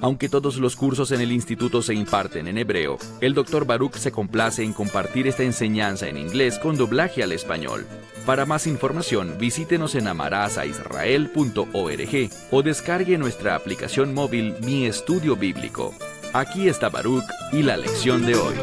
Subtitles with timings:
[0.00, 3.64] Aunque todos los cursos en el instituto se imparten en hebreo, el Dr.
[3.64, 7.86] Baruch se complace en compartir esta enseñanza en inglés con doblaje al español.
[8.26, 15.94] Para más información, visítenos en amarazaisrael.org o descargue nuestra aplicación móvil Mi Estudio Bíblico.
[16.32, 18.54] Aquí está Baruch y la lección de hoy.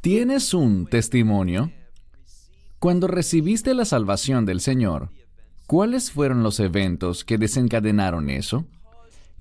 [0.00, 1.72] ¿Tienes un testimonio?
[2.78, 5.10] Cuando recibiste la salvación del Señor,
[5.70, 8.66] ¿Cuáles fueron los eventos que desencadenaron eso?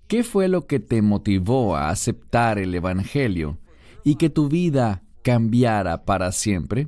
[0.07, 3.57] ¿Qué fue lo que te motivó a aceptar el Evangelio
[4.03, 6.87] y que tu vida cambiara para siempre?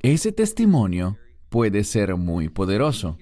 [0.00, 1.16] Ese testimonio
[1.48, 3.18] puede ser muy poderoso.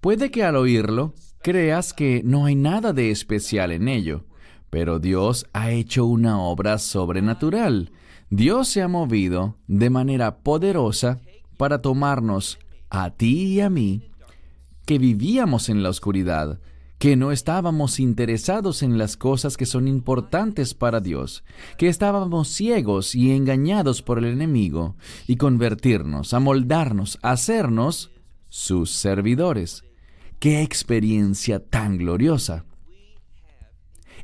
[0.00, 4.26] Puede que al oírlo creas que no hay nada de especial en ello,
[4.70, 7.90] pero Dios ha hecho una obra sobrenatural.
[8.30, 11.20] Dios se ha movido de manera poderosa
[11.56, 12.60] para tomarnos
[12.90, 14.11] a ti y a mí
[14.84, 16.60] que vivíamos en la oscuridad,
[16.98, 21.42] que no estábamos interesados en las cosas que son importantes para Dios,
[21.76, 24.94] que estábamos ciegos y engañados por el enemigo,
[25.26, 28.12] y convertirnos, amoldarnos, hacernos
[28.48, 29.82] sus servidores.
[30.38, 32.66] ¡Qué experiencia tan gloriosa!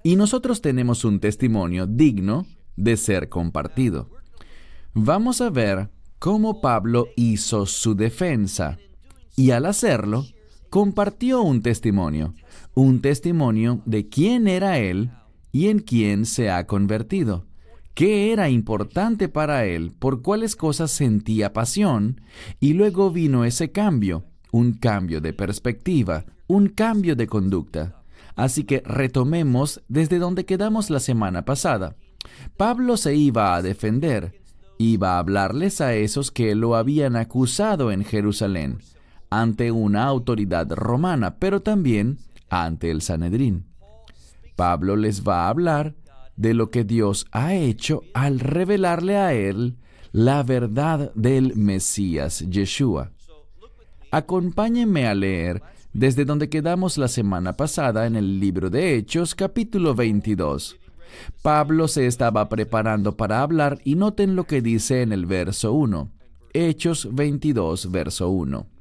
[0.05, 4.09] Y nosotros tenemos un testimonio digno de ser compartido.
[4.95, 8.79] Vamos a ver cómo Pablo hizo su defensa,
[9.35, 10.27] y al hacerlo,
[10.71, 12.35] compartió un testimonio,
[12.75, 15.11] un testimonio de quién era él
[15.53, 17.47] y en quién se ha convertido,
[17.95, 22.21] qué era importante para él, por cuáles cosas sentía pasión,
[22.61, 28.03] y luego vino ese cambio, un cambio de perspectiva, un cambio de conducta.
[28.37, 31.97] Así que retomemos desde donde quedamos la semana pasada.
[32.57, 34.41] Pablo se iba a defender,
[34.79, 38.79] iba a hablarles a esos que lo habían acusado en Jerusalén
[39.31, 42.19] ante una autoridad romana, pero también
[42.49, 43.67] ante el Sanedrín.
[44.57, 45.95] Pablo les va a hablar
[46.37, 49.77] de lo que Dios ha hecho al revelarle a él
[50.13, 53.13] la verdad del Mesías Yeshua.
[54.11, 55.63] Acompáñenme a leer
[55.93, 60.77] desde donde quedamos la semana pasada en el libro de Hechos capítulo 22.
[61.43, 66.11] Pablo se estaba preparando para hablar y noten lo que dice en el verso 1.
[66.55, 68.78] Hechos 22, verso 1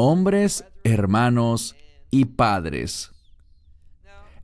[0.00, 1.74] hombres, hermanos
[2.12, 3.10] y padres.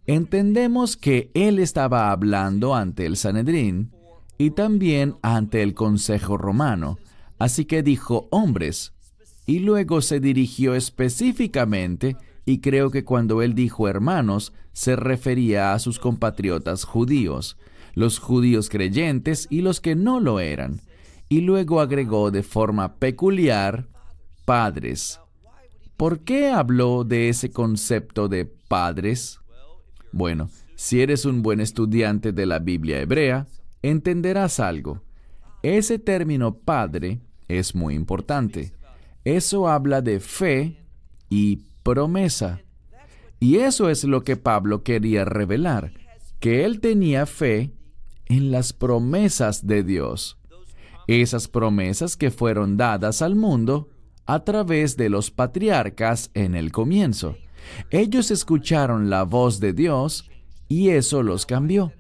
[0.05, 3.93] Entendemos que él estaba hablando ante el Sanedrín
[4.37, 6.99] y también ante el Consejo Romano,
[7.39, 8.95] así que dijo hombres,
[9.47, 15.79] y luego se dirigió específicamente, y creo que cuando él dijo hermanos, se refería a
[15.79, 17.57] sus compatriotas judíos,
[17.95, 20.81] los judíos creyentes y los que no lo eran,
[21.29, 23.87] y luego agregó de forma peculiar
[24.45, 25.21] padres.
[25.97, 29.41] ¿Por qué habló de ese concepto de padres?
[30.13, 33.47] Bueno, si eres un buen estudiante de la Biblia hebrea,
[33.83, 35.03] entenderás algo.
[35.63, 38.73] Ese término padre es muy importante.
[39.25, 40.85] Eso habla de fe
[41.31, 42.61] y promesa.
[43.39, 45.93] Y eso es lo que Pablo quería revelar,
[46.41, 47.73] que él tenía fe
[48.27, 50.39] en las promesas de Dios.
[51.07, 53.89] Esas promesas que fueron dadas al mundo
[54.27, 57.37] a través de los patriarcas en el comienzo.
[57.91, 60.31] Ellos escucharon la voz de Dios
[60.69, 61.93] y eso los cambió.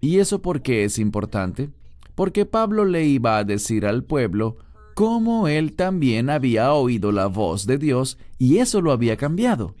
[0.00, 1.70] ¿Y eso por qué es importante?
[2.14, 4.56] Porque Pablo le iba a decir al pueblo
[4.94, 9.74] cómo él también había oído la voz de Dios y eso lo había cambiado.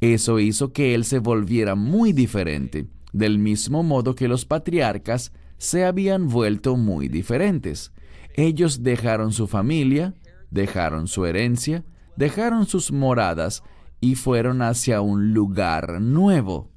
[0.00, 5.84] Eso hizo que él se volviera muy diferente, del mismo modo que los patriarcas se
[5.84, 7.92] habían vuelto muy diferentes.
[8.34, 10.14] Ellos dejaron su familia,
[10.50, 11.84] dejaron su herencia,
[12.16, 13.62] dejaron sus moradas
[14.00, 16.70] y fueron hacia un lugar nuevo,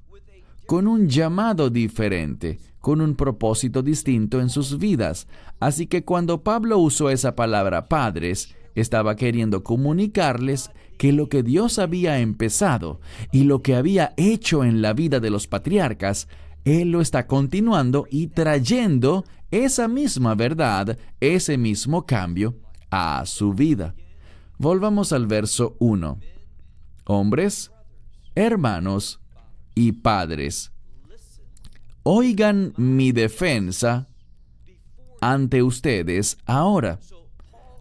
[0.65, 5.27] con un llamado diferente, con un propósito distinto en sus vidas.
[5.59, 11.79] Así que cuando Pablo usó esa palabra padres, estaba queriendo comunicarles que lo que Dios
[11.79, 12.99] había empezado
[13.31, 16.27] y lo que había hecho en la vida de los patriarcas,
[16.63, 22.55] Él lo está continuando y trayendo esa misma verdad, ese mismo cambio
[22.89, 23.95] a su vida.
[24.57, 26.19] Volvamos al verso 1.
[27.05, 27.71] Hombres,
[28.35, 29.19] hermanos
[29.75, 30.71] y padres,
[32.03, 34.07] oigan mi defensa
[35.21, 36.99] ante ustedes ahora.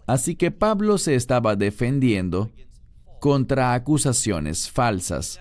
[0.06, 2.50] Así que Pablo se estaba defendiendo
[3.20, 5.40] contra acusaciones falsas.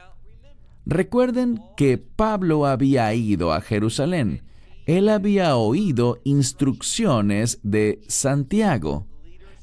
[0.86, 4.44] Recuerden que Pablo había ido a Jerusalén.
[4.86, 9.08] Él había oído instrucciones de Santiago,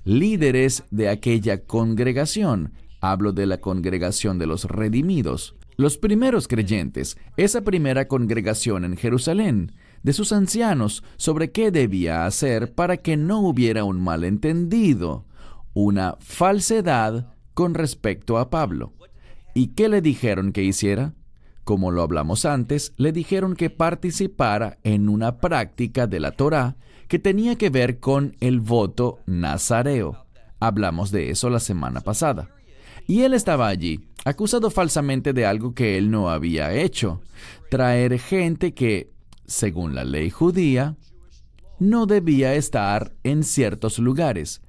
[0.04, 2.72] líderes de aquella congregación.
[3.00, 5.56] Hablo de la congregación de los redimidos.
[5.76, 9.72] Los primeros creyentes, esa primera congregación en Jerusalén,
[10.02, 15.24] de sus ancianos sobre qué debía hacer para que no hubiera un malentendido,
[15.72, 18.92] una falsedad con respecto a Pablo.
[19.54, 21.14] ¿Y qué le dijeron que hiciera?
[21.64, 26.76] Como lo hablamos antes, le dijeron que participara en una práctica de la Torá
[27.12, 30.24] que tenía que ver con el voto nazareo.
[30.60, 32.48] Hablamos de eso la semana pasada.
[33.06, 37.20] Y él estaba allí, acusado falsamente de algo que él no había hecho.
[37.70, 39.10] Traer gente que,
[39.44, 40.96] según la ley judía,
[41.78, 44.62] no debía estar en ciertos lugares.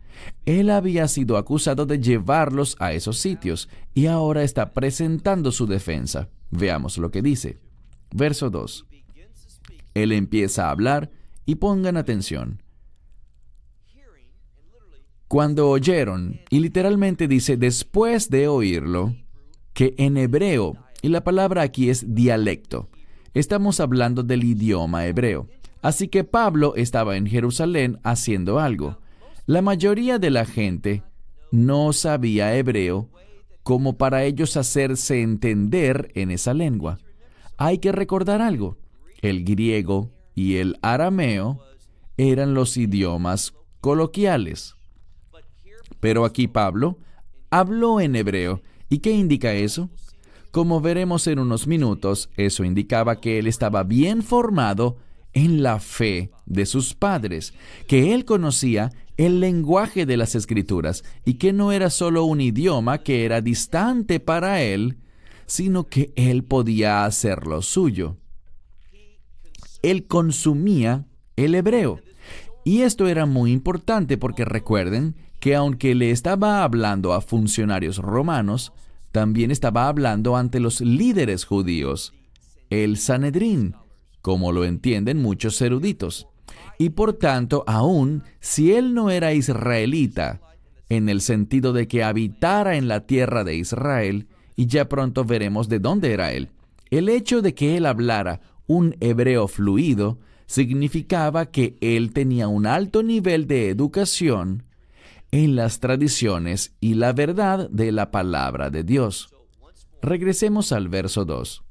[0.46, 6.28] Él había sido acusado de llevarlos a esos sitios y ahora está presentando su defensa.
[6.52, 7.62] Veamos lo que dice.
[8.14, 8.86] Verso 2.
[9.94, 11.10] Él empieza a hablar
[11.46, 12.62] y pongan atención.
[15.28, 19.16] Cuando oyeron, y literalmente dice después de oírlo,
[19.74, 22.90] que en hebreo, y la palabra aquí es dialecto,
[23.34, 25.48] estamos hablando del idioma hebreo.
[25.82, 29.00] Así que Pablo estaba en Jerusalén haciendo algo.
[29.46, 31.04] La mayoría de la gente
[31.52, 33.10] no sabía hebreo
[33.64, 37.00] como para ellos hacerse entender en esa lengua.
[37.58, 38.78] Hay que recordar algo.
[39.22, 41.60] El griego y el arameo
[42.18, 44.76] eran los idiomas coloquiales.
[46.00, 46.98] Pero aquí Pablo
[47.50, 48.62] habló en hebreo.
[48.90, 49.90] ¿Y qué indica eso?
[50.52, 54.98] Como veremos en unos minutos, eso indicaba que él estaba bien formado
[55.34, 57.54] en la fe de sus padres,
[57.88, 63.00] que él conocía el lenguaje de las escrituras y que no era solo un idioma
[63.00, 64.98] que era distante para él,
[65.46, 68.18] sino que él podía hacerlo suyo.
[69.84, 72.00] Él consumía el hebreo.
[72.66, 78.72] Y esto era muy importante porque recuerden que aunque le estaba hablando a funcionarios romanos,
[79.12, 82.14] también estaba hablando ante los líderes judíos,
[82.70, 83.76] el Sanedrín,
[84.22, 86.28] como lo entienden muchos eruditos.
[86.80, 90.40] Y por tanto, aún si él no era israelita,
[90.90, 95.68] en el sentido de que habitara en la tierra de Israel, y ya pronto veremos
[95.70, 96.50] de dónde era él,
[96.90, 103.04] el hecho de que él hablara un hebreo fluido significaba que él tenía un alto
[103.04, 104.64] nivel de educación
[105.32, 109.34] en las tradiciones y la verdad de la palabra de Dios.
[110.02, 111.64] Regresemos al verso 2.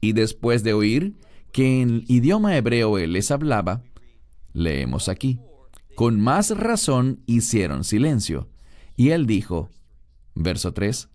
[0.00, 1.16] Y después de oír
[1.52, 3.82] que en idioma hebreo él les hablaba,
[4.52, 5.40] leemos aquí,
[5.94, 8.48] con más razón hicieron silencio.
[8.96, 9.70] Y él dijo,
[10.34, 11.08] verso 3,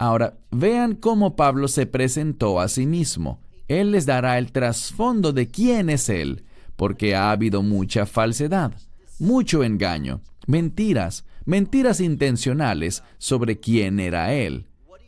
[0.00, 3.38] Ahora, vean cómo Pablo se presentó a sí mismo.
[3.70, 6.42] Él les dará el trasfondo de quién es Él,
[6.74, 8.72] porque ha habido mucha falsedad,
[9.20, 14.66] mucho engaño, mentiras, mentiras intencionales sobre quién era Él,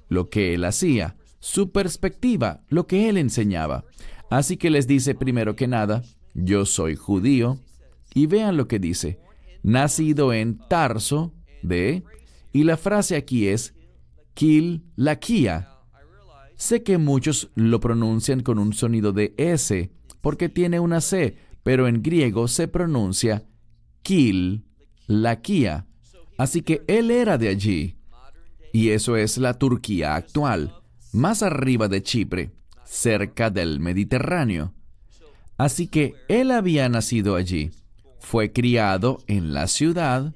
[0.08, 3.84] lo que Él hacía, su perspectiva, lo que Él enseñaba.
[4.30, 7.58] Así que les dice primero que nada, yo soy judío,
[8.14, 9.18] y vean lo que dice,
[9.64, 12.04] nacido en Tarso de,
[12.52, 13.74] y la frase aquí es,
[14.34, 15.71] Kil Lakia.
[16.56, 19.90] Sé que muchos lo pronuncian con un sonido de S,
[20.20, 23.44] porque tiene una C, pero en griego se pronuncia
[24.02, 24.64] Kil
[25.06, 25.86] Lakia.
[26.38, 27.96] Así que él era de allí.
[28.72, 30.74] Y eso es la Turquía actual,
[31.12, 32.52] más arriba de Chipre
[32.92, 34.74] cerca del Mediterráneo.
[35.56, 37.70] Así que él había nacido allí,
[38.20, 40.34] fue criado en la ciudad,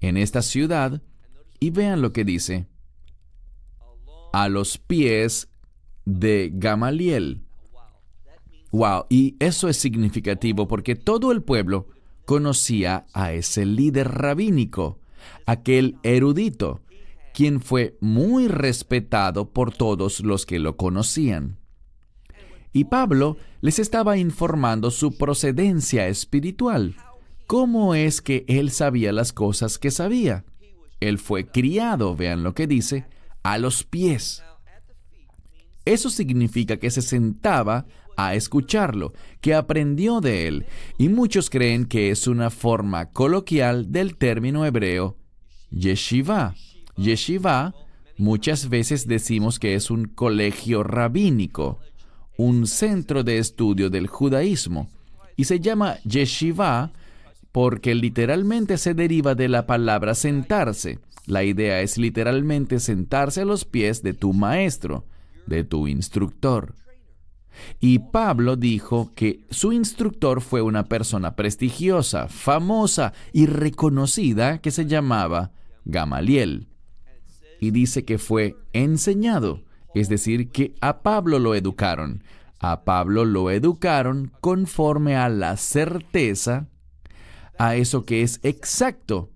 [0.00, 1.02] en esta ciudad,
[1.58, 2.66] y vean lo que dice,
[4.34, 5.48] a los pies
[6.04, 7.44] de Gamaliel.
[8.72, 11.86] Wow, y eso es significativo porque todo el pueblo
[12.24, 14.98] conocía a ese líder rabínico,
[15.46, 16.80] aquel erudito,
[17.32, 21.58] quien fue muy respetado por todos los que lo conocían.
[22.72, 26.96] Y Pablo les estaba informando su procedencia espiritual.
[27.46, 30.44] ¿Cómo es que él sabía las cosas que sabía?
[30.98, 33.06] Él fue criado, vean lo que dice,
[33.44, 34.42] a los pies.
[35.84, 37.86] Eso significa que se sentaba
[38.16, 40.66] a escucharlo, que aprendió de él,
[40.98, 45.16] y muchos creen que es una forma coloquial del término hebreo
[45.70, 46.54] yeshiva.
[46.96, 47.74] Yeshiva
[48.18, 51.78] muchas veces decimos que es un colegio rabínico
[52.36, 54.88] un centro de estudio del judaísmo
[55.36, 56.92] y se llama yeshiva
[57.52, 60.98] porque literalmente se deriva de la palabra sentarse.
[61.26, 65.06] La idea es literalmente sentarse a los pies de tu maestro,
[65.46, 66.74] de tu instructor.
[67.80, 74.86] Y Pablo dijo que su instructor fue una persona prestigiosa, famosa y reconocida que se
[74.86, 75.52] llamaba
[75.84, 76.68] Gamaliel.
[77.60, 79.62] Y dice que fue enseñado,
[79.94, 82.24] es decir, que a Pablo lo educaron.
[82.58, 86.68] A Pablo lo educaron conforme a la certeza
[87.56, 89.30] a eso que es exacto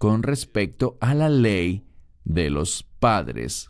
[0.00, 1.84] con respecto a la ley
[2.24, 3.68] de los padres.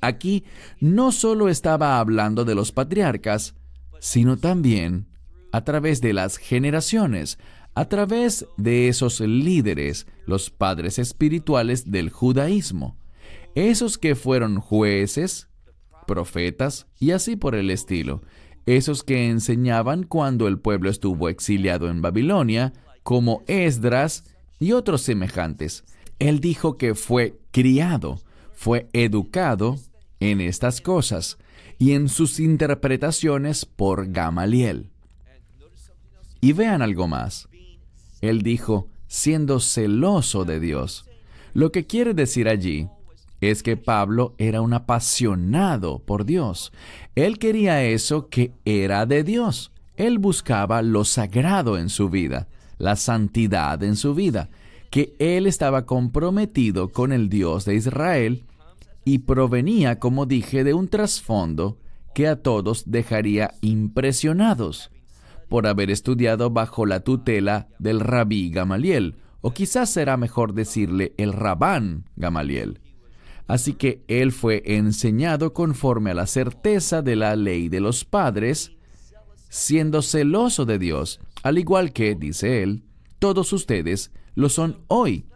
[0.00, 0.44] Aquí
[0.80, 3.54] no solo estaba hablando de los patriarcas,
[4.00, 5.06] sino también
[5.52, 7.38] a través de las generaciones,
[7.74, 12.96] a través de esos líderes, los padres espirituales del judaísmo,
[13.54, 15.50] esos que fueron jueces,
[16.06, 18.22] profetas y así por el estilo,
[18.64, 24.24] esos que enseñaban cuando el pueblo estuvo exiliado en Babilonia, como Esdras
[24.58, 25.84] y otros semejantes.
[26.18, 28.20] Él dijo que fue criado,
[28.52, 29.76] fue educado
[30.20, 31.38] en estas cosas
[31.78, 34.90] y en sus interpretaciones por Gamaliel.
[36.40, 37.48] Y vean algo más.
[38.20, 41.04] Él dijo, siendo celoso de Dios.
[41.54, 42.88] Lo que quiere decir allí
[43.40, 46.72] es que Pablo era un apasionado por Dios.
[47.14, 49.70] Él quería eso que era de Dios.
[49.96, 52.48] Él buscaba lo sagrado en su vida
[52.78, 54.50] la santidad en su vida,
[54.90, 58.44] que él estaba comprometido con el Dios de Israel
[59.04, 61.78] y provenía, como dije, de un trasfondo
[62.14, 64.90] que a todos dejaría impresionados
[65.48, 71.32] por haber estudiado bajo la tutela del rabí Gamaliel, o quizás será mejor decirle el
[71.32, 72.80] rabán Gamaliel.
[73.46, 78.72] Así que él fue enseñado conforme a la certeza de la ley de los padres,
[79.48, 82.82] siendo celoso de Dios al igual que, dice él,
[83.18, 85.26] todos ustedes lo son hoy.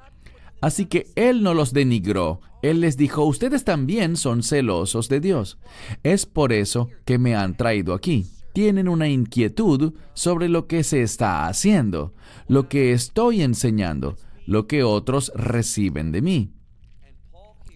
[0.60, 5.58] Así que él no los denigró, él les dijo, ustedes también son celosos de Dios.
[6.02, 8.26] Es por eso que me han traído aquí.
[8.52, 12.14] Tienen una inquietud sobre lo que se está haciendo,
[12.46, 14.16] lo que estoy enseñando,
[14.46, 16.52] lo que otros reciben de mí.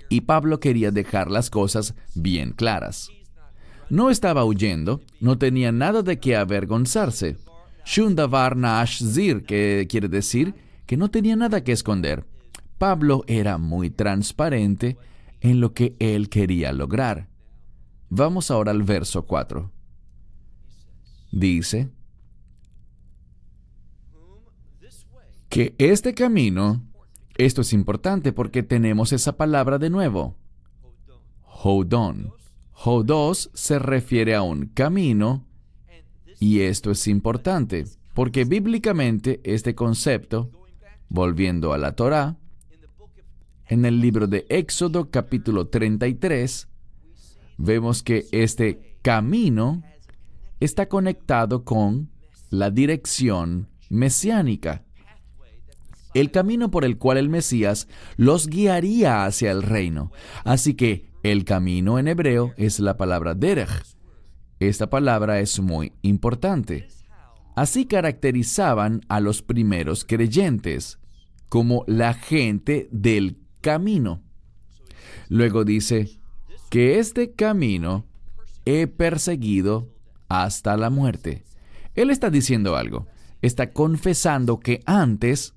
[0.09, 3.09] Y Pablo quería dejar las cosas bien claras.
[3.89, 7.37] No estaba huyendo, no tenía nada de qué avergonzarse.
[7.85, 10.55] Shundavar Nash Zir, que quiere decir
[10.87, 12.25] que no tenía nada que esconder.
[12.79, 14.97] Pablo era muy transparente
[15.41, 17.29] en lo que él quería lograr.
[18.09, 19.71] Vamos ahora al verso 4.
[21.31, 21.91] Dice
[25.49, 26.83] que este camino,
[27.37, 30.37] esto es importante porque tenemos esa palabra de nuevo,
[31.43, 32.33] Hodon.
[32.85, 35.45] Hodos se refiere a un camino
[36.39, 40.51] y esto es importante, porque bíblicamente este concepto,
[41.09, 42.37] volviendo a la Torá,
[43.69, 46.69] en el libro de Éxodo capítulo 33,
[47.57, 49.83] vemos que este camino
[50.61, 52.11] está conectado con
[52.51, 54.85] la dirección mesiánica,
[56.15, 60.13] el camino por el cual el Mesías los guiaría hacia el reino.
[60.45, 63.97] Así que el camino en hebreo es la palabra derech,
[64.61, 66.89] esta palabra es muy importante.
[67.57, 70.99] Así caracterizaban a los primeros creyentes
[71.49, 74.23] como la gente del camino.
[75.29, 76.11] Luego dice
[76.71, 78.07] que este camino
[78.65, 79.91] he perseguido
[80.29, 81.45] hasta la muerte.
[81.95, 83.07] Él está diciendo algo.
[83.43, 85.55] Está confesando que antes,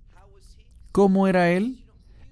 [0.91, 1.85] ¿cómo era él?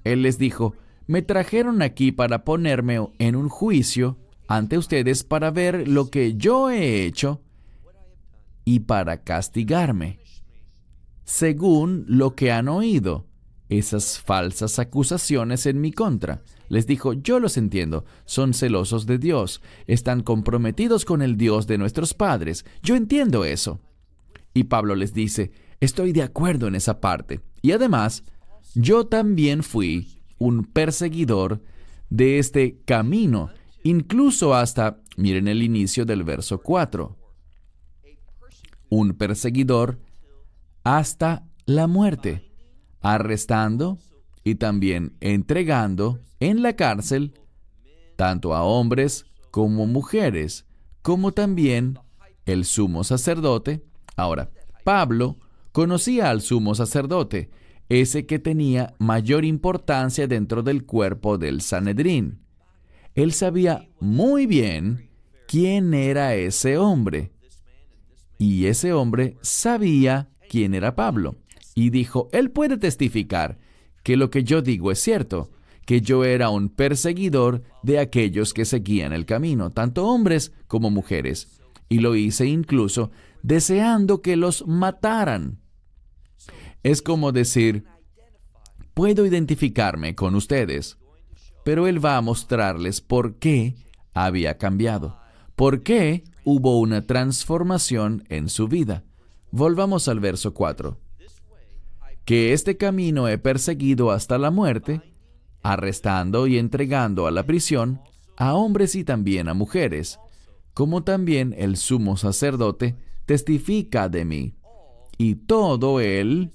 [0.04, 0.76] Él les dijo,
[1.08, 6.70] me trajeron aquí para ponerme en un juicio ante ustedes para ver lo que yo
[6.70, 7.42] he hecho
[8.66, 10.20] y para castigarme,
[11.24, 13.26] según lo que han oído,
[13.70, 16.44] esas falsas acusaciones en mi contra.
[16.70, 21.78] Les dijo, yo los entiendo, son celosos de Dios, están comprometidos con el Dios de
[21.78, 23.80] nuestros padres, yo entiendo eso.
[24.54, 27.42] Y Pablo les dice, estoy de acuerdo en esa parte.
[27.62, 28.24] Y además,
[28.76, 31.62] yo también fui un perseguidor
[32.10, 33.50] de este camino
[33.84, 37.16] incluso hasta, miren el inicio del verso 4,
[38.90, 40.00] un perseguidor
[40.84, 42.50] hasta la muerte,
[43.02, 43.98] arrestando
[44.44, 47.34] y también entregando en la cárcel
[48.16, 50.66] tanto a hombres como mujeres,
[51.02, 52.00] como también
[52.46, 53.84] el sumo sacerdote.
[54.16, 54.50] Ahora,
[54.84, 55.38] Pablo
[55.72, 57.50] conocía al sumo sacerdote,
[57.90, 62.40] ese que tenía mayor importancia dentro del cuerpo del Sanedrín.
[63.16, 65.10] Él sabía muy bien
[65.48, 67.32] quién era ese hombre.
[68.38, 71.36] Y ese hombre sabía quién era Pablo.
[71.74, 73.60] y dijo, Él puede testificar
[74.02, 75.52] que lo que yo digo es cierto,
[75.86, 81.62] que yo era un perseguidor de aquellos que seguían el camino, tanto hombres como mujeres,
[81.88, 83.12] y lo hice incluso
[83.44, 85.60] deseando que los mataran.
[86.84, 87.86] Es como decir,
[88.94, 90.98] puedo identificarme con ustedes,
[91.64, 93.76] pero Él va a mostrarles por qué
[94.14, 95.18] había cambiado,
[95.56, 99.04] por qué hubo una transformación en su vida.
[99.52, 100.98] Volvamos al verso 4.
[102.26, 105.02] Que este camino he perseguido hasta la muerte,
[105.62, 108.02] arrestando y entregando a la prisión
[108.38, 110.20] a hombres y también a mujeres,
[110.74, 114.54] como también el sumo sacerdote testifica de mí.
[115.18, 116.52] Y todo el,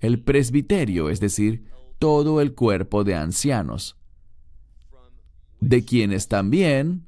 [0.00, 1.64] el presbiterio, es decir,
[1.98, 3.96] todo el cuerpo de ancianos,
[5.60, 7.06] de quienes también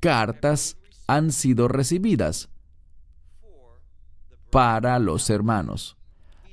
[0.00, 0.76] cartas
[1.06, 2.48] han sido recibidas
[4.50, 5.96] para los hermanos.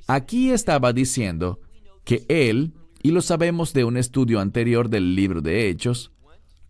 [0.08, 1.60] Aquí estaba diciendo
[2.04, 6.12] que él y lo sabemos de un estudio anterior del libro de Hechos,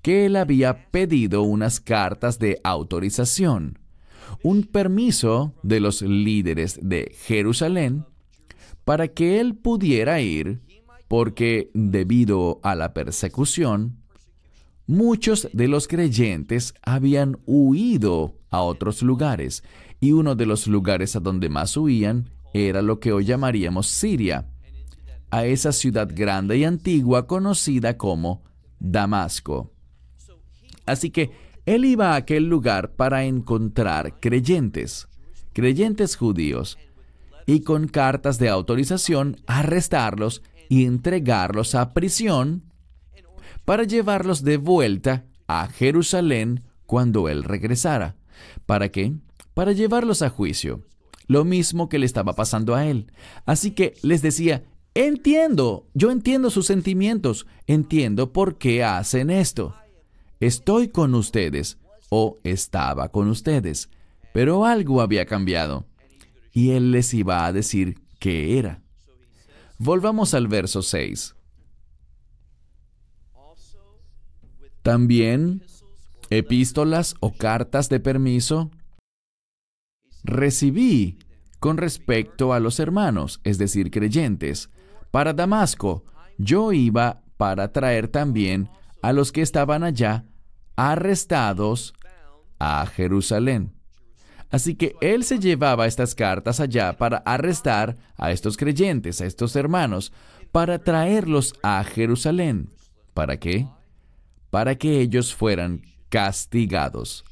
[0.02, 3.78] que él había pedido unas cartas de autorización,
[4.42, 8.04] un permiso de los líderes de Jerusalén
[8.87, 10.61] para que él pudiera ir,
[11.09, 13.97] porque debido a la persecución,
[14.87, 19.64] muchos de los creyentes habían huido a otros lugares,
[19.99, 24.47] y uno de los lugares a donde más huían era lo que hoy llamaríamos Siria,
[25.33, 28.45] a esa ciudad grande y antigua conocida como
[28.78, 29.73] Damasco.
[30.87, 31.33] Así que
[31.66, 35.09] él iba a aquel lugar para encontrar creyentes,
[35.52, 36.78] creyentes judíos,
[37.47, 42.65] y con cartas de autorización arrestarlos y entregarlos a prisión
[43.65, 48.17] para llevarlos de vuelta a Jerusalén cuando él regresara.
[48.67, 49.15] ¿Para qué?
[49.55, 50.83] Para llevarlos a juicio.
[51.29, 53.11] Lo mismo que le estaba pasando a él.
[53.45, 59.75] Así que les decía, Entiendo, yo entiendo sus sentimientos, entiendo por qué hacen esto.
[60.41, 61.76] Estoy con ustedes
[62.09, 63.91] o estaba con ustedes,
[64.32, 65.85] pero algo había cambiado.
[66.56, 68.80] Y él les iba a decir qué era.
[69.76, 71.36] Volvamos al verso 6.
[74.80, 75.62] También
[76.30, 78.71] epístolas o cartas de permiso
[80.25, 81.19] recibí
[81.60, 84.71] con respecto a los hermanos, es decir, creyentes,
[85.10, 86.06] para Damasco.
[86.38, 88.71] Yo iba para traer también
[89.02, 90.25] a los que estaban allá
[90.75, 91.92] arrestados
[92.58, 93.75] a Jerusalén.
[94.50, 99.56] Así que él se llevaba estas cartas allá para arrestar a estos creyentes, a estos
[99.56, 100.13] hermanos,
[100.52, 102.71] para traerlos a Jerusalén.
[103.13, 103.67] ¿Para qué?
[104.50, 107.25] Para que ellos fueran castigados.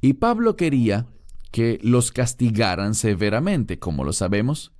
[0.00, 1.06] Y Pablo quería
[1.50, 4.72] que los castigaran severamente, como lo sabemos.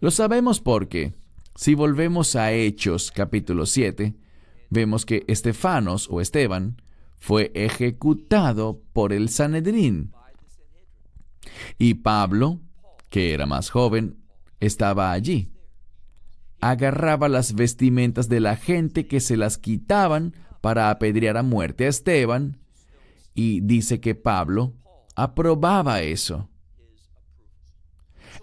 [0.00, 1.14] Lo sabemos porque
[1.56, 4.14] si volvemos a Hechos capítulo 7,
[4.70, 6.80] vemos que Estefanos o Esteban
[7.18, 10.12] fue ejecutado por el Sanedrín.
[11.78, 12.60] Y Pablo,
[13.08, 14.16] que era más joven,
[14.60, 15.52] estaba allí.
[16.60, 21.88] Agarraba las vestimentas de la gente que se las quitaban para apedrear a muerte a
[21.88, 22.58] Esteban,
[23.34, 24.74] y dice que Pablo
[25.14, 26.48] aprobaba eso.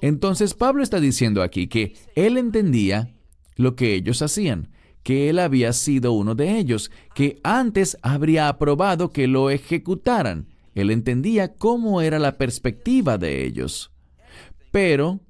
[0.01, 3.15] Entonces Pablo está diciendo aquí que él entendía
[3.55, 4.69] lo que ellos hacían,
[5.03, 10.47] que él había sido uno de ellos, que antes habría aprobado que lo ejecutaran.
[10.77, 13.91] Él entendía cómo era la perspectiva de ellos.
[14.69, 15.21] Pero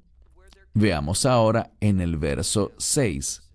[0.74, 3.50] veamos ahora en el verso 6.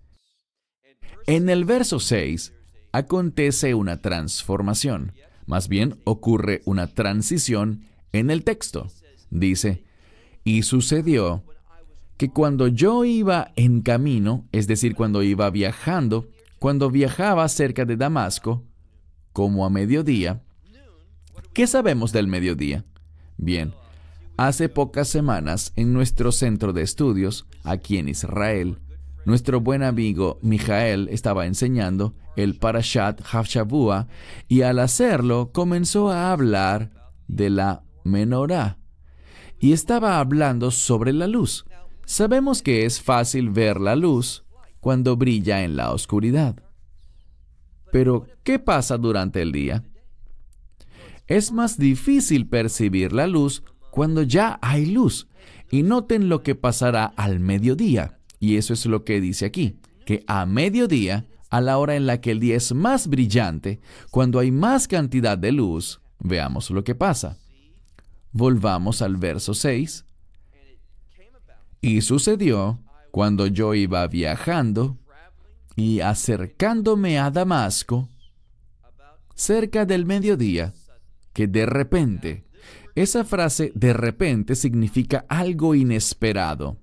[1.28, 2.52] En el verso 6
[2.90, 5.12] acontece una transformación,
[5.46, 8.88] más bien ocurre una transición en el texto.
[9.30, 9.84] Dice,
[10.42, 11.44] y sucedió
[12.16, 16.28] que cuando yo iba en camino, es decir, cuando iba viajando,
[16.58, 18.64] cuando viajaba cerca de Damasco,
[19.32, 20.42] como a mediodía,
[21.54, 22.84] ¿qué sabemos del mediodía?
[23.38, 23.72] Bien,
[24.36, 28.78] hace pocas semanas en nuestro centro de estudios, aquí en Israel,
[29.24, 34.08] nuestro buen amigo Mijael estaba enseñando el Parashat Havshavua
[34.48, 36.90] y al hacerlo comenzó a hablar
[37.28, 38.78] de la menorá
[39.58, 41.64] y estaba hablando sobre la luz.
[42.04, 44.44] Sabemos que es fácil ver la luz
[44.80, 46.56] cuando brilla en la oscuridad.
[47.90, 49.84] Pero, ¿qué pasa durante el día?
[51.26, 55.28] Es más difícil percibir la luz cuando ya hay luz.
[55.70, 58.18] Y noten lo que pasará al mediodía.
[58.38, 62.20] Y eso es lo que dice aquí, que a mediodía, a la hora en la
[62.20, 66.94] que el día es más brillante, cuando hay más cantidad de luz, veamos lo que
[66.94, 67.38] pasa.
[68.32, 70.04] Volvamos al verso 6.
[71.80, 74.98] Y sucedió cuando yo iba viajando
[75.76, 78.08] y acercándome a Damasco,
[79.34, 80.72] cerca del mediodía,
[81.34, 82.44] que de repente,
[82.94, 86.78] esa frase de repente significa algo inesperado.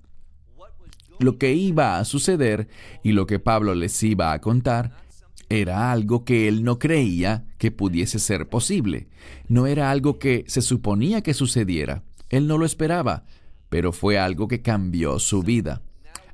[1.18, 2.68] Lo que iba a suceder
[3.02, 5.02] y lo que Pablo les iba a contar
[5.48, 9.08] era algo que él no creía que pudiese ser posible.
[9.48, 12.04] No era algo que se suponía que sucediera.
[12.30, 13.24] Él no lo esperaba,
[13.68, 15.82] pero fue algo que cambió su vida.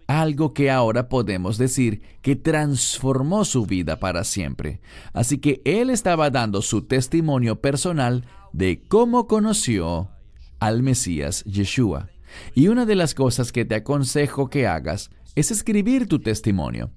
[0.08, 4.80] Algo que ahora podemos decir que transformó su vida para siempre.
[5.12, 10.10] Así que él estaba dando su testimonio personal de cómo conoció
[10.58, 12.08] al Mesías Yeshua.
[12.56, 16.90] Y una de las cosas que te aconsejo que hagas es escribir tu testimonio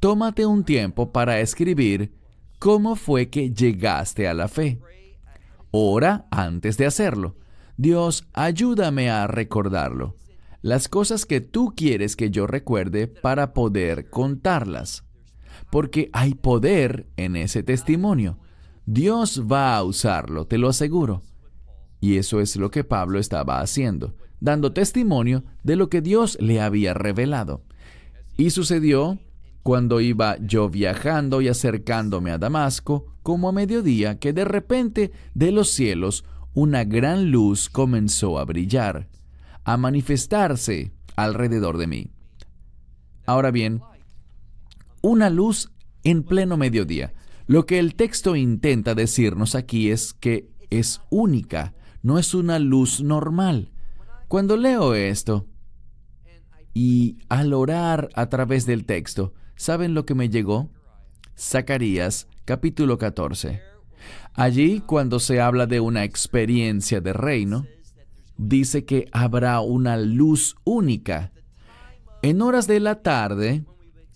[0.00, 2.12] tómate un tiempo para escribir
[2.58, 4.78] cómo fue que llegaste a la fe.
[5.70, 7.36] Ora antes de hacerlo.
[7.76, 10.16] Dios, ayúdame a recordarlo.
[10.68, 15.02] Las cosas que tú quieres que yo recuerde para poder contarlas.
[15.72, 18.38] Porque hay poder en ese testimonio.
[18.84, 21.22] Dios va a usarlo, te lo aseguro.
[22.02, 26.60] Y eso es lo que Pablo estaba haciendo, dando testimonio de lo que Dios le
[26.60, 27.62] había revelado.
[28.36, 29.18] Y sucedió
[29.62, 35.50] cuando iba yo viajando y acercándome a Damasco, como a mediodía, que de repente de
[35.50, 39.08] los cielos una gran luz comenzó a brillar,
[39.68, 42.10] a manifestarse alrededor de mí.
[43.26, 43.82] Ahora bien,
[45.02, 45.70] una luz
[46.04, 47.12] en pleno mediodía.
[47.46, 53.02] Lo que el texto intenta decirnos aquí es que es única, no es una luz
[53.02, 53.70] normal.
[54.26, 55.46] Cuando leo esto,
[56.72, 60.70] y al orar a través del texto, ¿Saben lo que me llegó?
[61.36, 63.60] Zacarías capítulo 14.
[64.34, 67.66] Allí, cuando se habla de una experiencia de reino,
[68.38, 71.32] dice que habrá una luz única.
[72.22, 73.64] En horas de la tarde,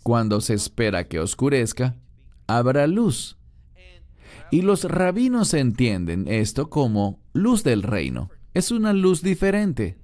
[0.03, 1.97] cuando se espera que oscurezca,
[2.47, 3.37] habrá luz.
[4.51, 8.31] Y los rabinos entienden esto como luz del reino.
[8.55, 9.99] Es una luz diferente.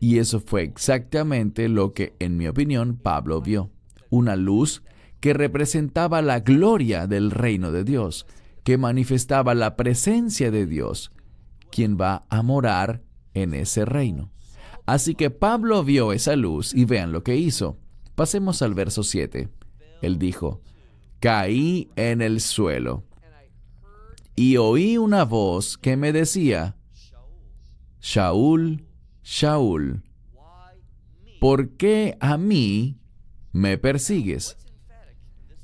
[0.00, 3.70] Y eso fue exactamente lo que, en mi opinión, Pablo vio
[4.10, 4.82] una luz
[5.20, 8.26] que representaba la gloria del reino de Dios,
[8.62, 11.10] que manifestaba la presencia de Dios,
[11.70, 13.02] quien va a morar
[13.42, 14.30] en ese reino.
[14.86, 17.78] Así que Pablo vio esa luz y vean lo que hizo.
[18.14, 19.48] Pasemos al verso 7.
[20.02, 20.62] Él dijo,
[21.20, 23.04] caí en el suelo
[24.34, 26.76] y oí una voz que me decía,
[28.00, 28.86] Shaul,
[29.24, 30.04] Shaul,
[31.40, 32.98] ¿por qué a mí
[33.52, 34.56] me persigues.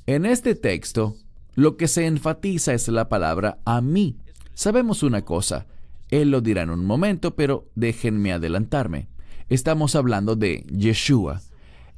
[0.05, 1.15] En este texto,
[1.53, 4.17] lo que se enfatiza es la palabra a mí.
[4.53, 5.65] Sabemos una cosa,
[6.09, 9.09] él lo dirá en un momento, pero déjenme adelantarme.
[9.49, 11.41] Estamos hablando de Yeshua.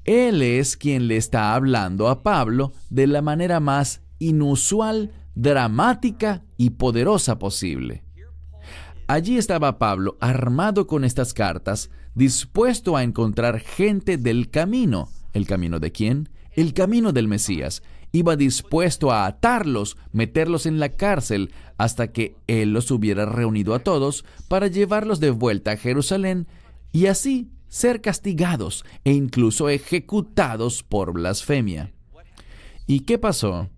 [0.04, 6.72] Él es quien le está hablando a Pablo de la manera más inusual, dramática y
[6.72, 8.04] poderosa posible.
[9.08, 15.80] Allí estaba Pablo armado con estas cartas, dispuesto a encontrar gente del camino, ¿El camino
[15.80, 16.30] de quién?
[16.52, 17.84] El camino del Mesías.
[18.12, 23.80] Iba dispuesto a atarlos, meterlos en la cárcel, hasta que Él los hubiera reunido a
[23.80, 26.48] todos para llevarlos de vuelta a Jerusalén
[26.92, 31.94] y así ser castigados e incluso ejecutados por blasfemia.
[32.88, 33.70] ¿Y qué pasó?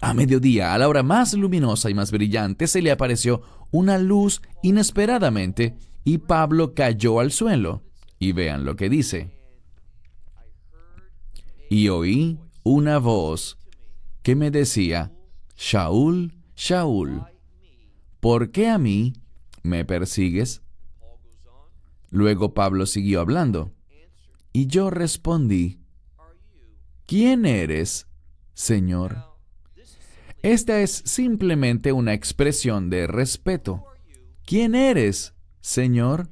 [0.00, 4.40] A mediodía, a la hora más luminosa y más brillante, se le apareció una luz
[4.62, 7.82] inesperadamente y Pablo cayó al suelo.
[8.18, 9.36] Y vean lo que dice
[11.68, 13.58] y oí una voz
[14.24, 15.12] que me decía,
[15.56, 17.22] Shaul, Shaul,
[18.18, 19.12] ¿por qué a mí
[19.62, 20.62] me persigues?
[22.10, 23.70] Luego Pablo siguió hablando,
[24.52, 25.78] y yo respondí,
[27.06, 28.08] ¿quién eres,
[28.52, 29.16] Señor?
[30.42, 33.84] Esta es simplemente una expresión de respeto.
[34.44, 36.28] ¿Quién eres, Señor?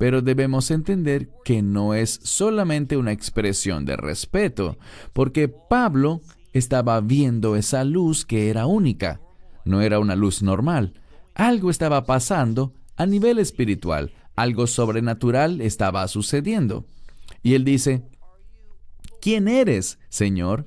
[0.00, 4.78] Pero debemos entender que no es solamente una expresión de respeto,
[5.12, 6.22] porque Pablo
[6.54, 9.20] estaba viendo esa luz que era única,
[9.66, 10.94] no era una luz normal.
[11.34, 16.86] Algo estaba pasando a nivel espiritual, algo sobrenatural estaba sucediendo.
[17.42, 18.02] Y él dice,
[19.20, 20.66] ¿quién eres, Señor?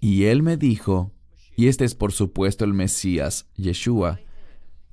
[0.00, 1.14] Y él me dijo,
[1.56, 4.20] y este es por supuesto el Mesías, Yeshua,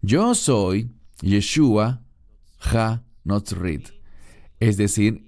[0.02, 0.90] yo soy
[1.22, 2.02] Yeshua,
[2.62, 3.90] Ha Notzrit.
[4.60, 5.24] Es decir,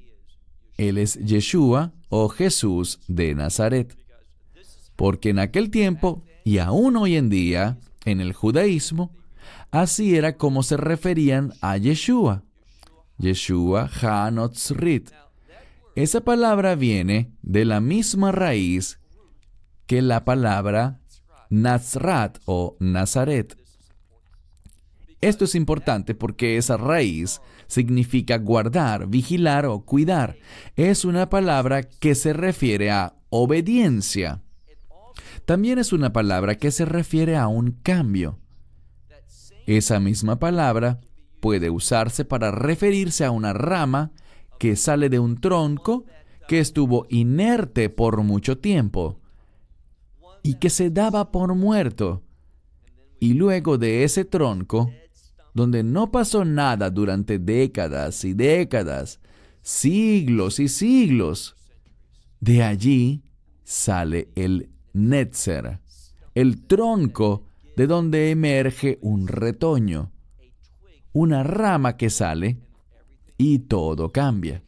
[0.77, 3.97] Él es Yeshua o Jesús de Nazaret.
[4.95, 9.15] Porque en aquel tiempo, y aún hoy en día, en el judaísmo,
[9.71, 12.43] así era como se referían a Yeshua.
[13.17, 15.11] Yeshua Ha Notzrit.
[15.95, 18.99] Esa palabra viene de la misma raíz
[19.85, 20.99] que la palabra
[21.49, 23.62] Nazrat o Nazaret.
[25.23, 30.35] Esto es importante porque esa raíz significa guardar, vigilar o cuidar.
[30.75, 34.41] Es una palabra que se refiere a obediencia.
[35.45, 38.37] También es una palabra que se refiere a un cambio.
[39.65, 40.99] Esa misma palabra
[41.39, 44.11] puede usarse para referirse a una rama
[44.59, 46.03] que sale de un tronco
[46.49, 49.21] que estuvo inerte por mucho tiempo
[50.41, 52.23] y que se daba por muerto.
[53.21, 54.91] Y luego de ese tronco,
[55.53, 59.19] donde no pasó nada durante décadas y décadas,
[59.61, 61.55] siglos y siglos,
[62.39, 63.23] de allí
[63.63, 65.79] sale el Netzer,
[66.35, 70.11] el tronco de donde emerge un retoño,
[71.13, 72.57] una rama que sale
[73.37, 74.63] y todo cambia.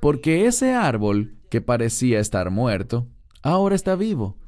[0.00, 3.06] Porque ese árbol que parecía estar muerto,
[3.42, 4.39] ahora está vivo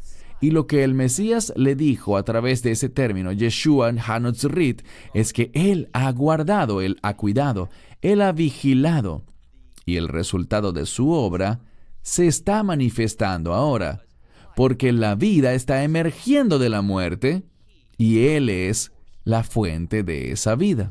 [0.42, 4.82] y lo que el Mesías le dijo a través de ese término, Yeshua Hanotzrit,
[5.14, 9.22] es que Él ha guardado, Él ha cuidado, Él ha vigilado.
[9.86, 11.60] Y el resultado de su obra
[12.02, 14.02] se está manifestando ahora,
[14.56, 17.44] porque la vida está emergiendo de la muerte
[17.96, 18.90] y Él es
[19.22, 20.90] la fuente de esa vida.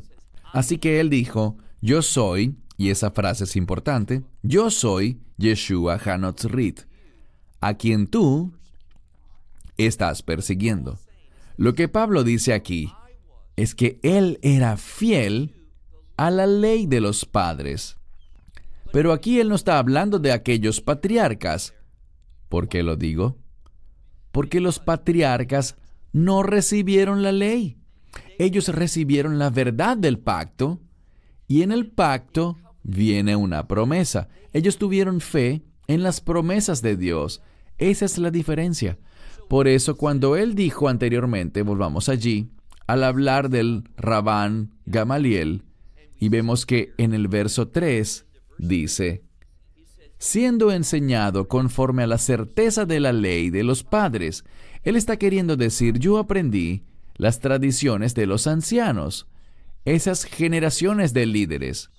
[0.54, 6.80] Así que Él dijo, yo soy, y esa frase es importante, yo soy Yeshua Hanotzrit,
[7.60, 8.54] a quien tú
[9.76, 10.98] estás persiguiendo.
[11.56, 12.92] Lo que Pablo dice aquí
[13.56, 15.54] es que él era fiel
[16.16, 17.96] a la ley de los padres.
[18.92, 21.74] Pero aquí él no está hablando de aquellos patriarcas.
[22.48, 23.38] ¿Por qué lo digo?
[24.30, 25.76] Porque los patriarcas
[26.12, 27.78] no recibieron la ley.
[28.38, 30.80] Ellos recibieron la verdad del pacto
[31.48, 34.28] y en el pacto viene una promesa.
[34.52, 37.42] Ellos tuvieron fe en las promesas de Dios.
[37.78, 38.98] Esa es la diferencia.
[39.52, 42.48] Por eso cuando él dijo anteriormente, volvamos allí,
[42.86, 45.64] al hablar del Rabán Gamaliel,
[46.18, 48.24] y vemos que en el verso 3
[48.56, 49.24] dice,
[50.16, 54.46] siendo enseñado conforme a la certeza de la ley de los padres,
[54.84, 56.86] él está queriendo decir, yo aprendí
[57.16, 59.28] las tradiciones de los ancianos,
[59.84, 61.90] esas generaciones de líderes.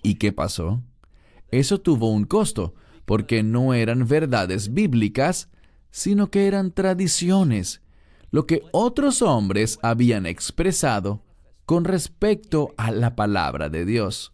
[0.00, 0.80] ¿Y qué pasó?
[1.50, 5.50] Eso tuvo un costo, porque no eran verdades bíblicas,
[5.94, 7.80] sino que eran tradiciones,
[8.32, 11.22] lo que otros hombres habían expresado
[11.66, 14.32] con respecto a la palabra de Dios.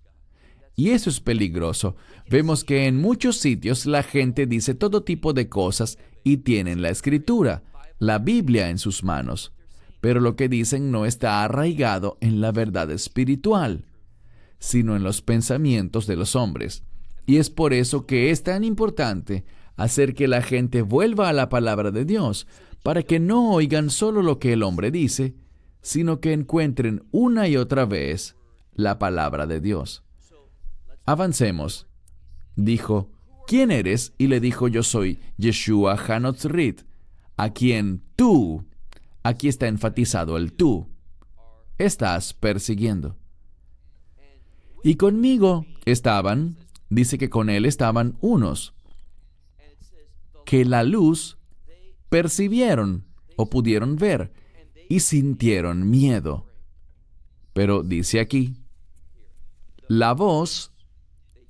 [0.74, 1.96] Y eso es peligroso.
[2.30, 6.88] Vemos que en muchos sitios la gente dice todo tipo de cosas y tienen la
[6.88, 7.62] escritura,
[7.98, 9.52] la Biblia en sus manos,
[10.00, 13.84] pero lo que dicen no está arraigado en la verdad espiritual,
[14.58, 16.84] sino en los pensamientos de los hombres.
[17.26, 19.44] Y es por eso que es tan importante
[19.80, 22.46] hacer que la gente vuelva a la palabra de Dios,
[22.82, 25.34] para que no oigan solo lo que el hombre dice,
[25.80, 28.36] sino que encuentren una y otra vez
[28.74, 30.04] la palabra de Dios.
[31.06, 31.86] Avancemos.
[32.56, 33.10] Dijo,
[33.46, 34.12] ¿quién eres?
[34.18, 36.82] Y le dijo, yo soy Yeshua Hanotzrit,
[37.38, 38.66] a quien tú,
[39.22, 40.88] aquí está enfatizado el tú,
[41.78, 43.16] estás persiguiendo.
[44.84, 46.58] Y conmigo estaban,
[46.90, 48.74] dice que con él estaban unos
[50.50, 51.38] que la luz
[52.08, 53.04] percibieron
[53.36, 54.32] o pudieron ver
[54.88, 56.48] y sintieron miedo.
[57.52, 58.56] Pero dice aquí,
[59.86, 60.72] la voz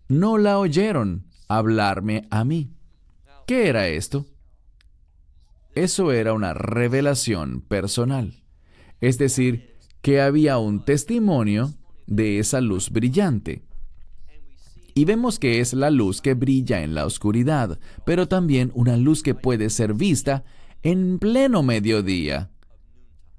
[0.07, 2.75] no la oyeron hablarme a mí.
[3.47, 4.27] ¿Qué era esto?
[5.75, 8.45] Eso era una revelación personal.
[9.01, 11.73] Es decir, que había un testimonio
[12.07, 13.63] de esa luz brillante.
[14.95, 19.23] Y vemos que es la luz que brilla en la oscuridad, pero también una luz
[19.23, 20.45] que puede ser vista
[20.83, 22.51] en pleno mediodía.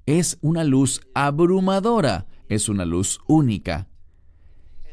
[0.06, 3.88] Es una luz abrumadora, es una luz única.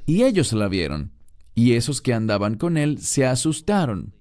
[0.06, 1.12] Y ellos la vieron,
[1.54, 4.14] y esos que andaban con él se asustaron.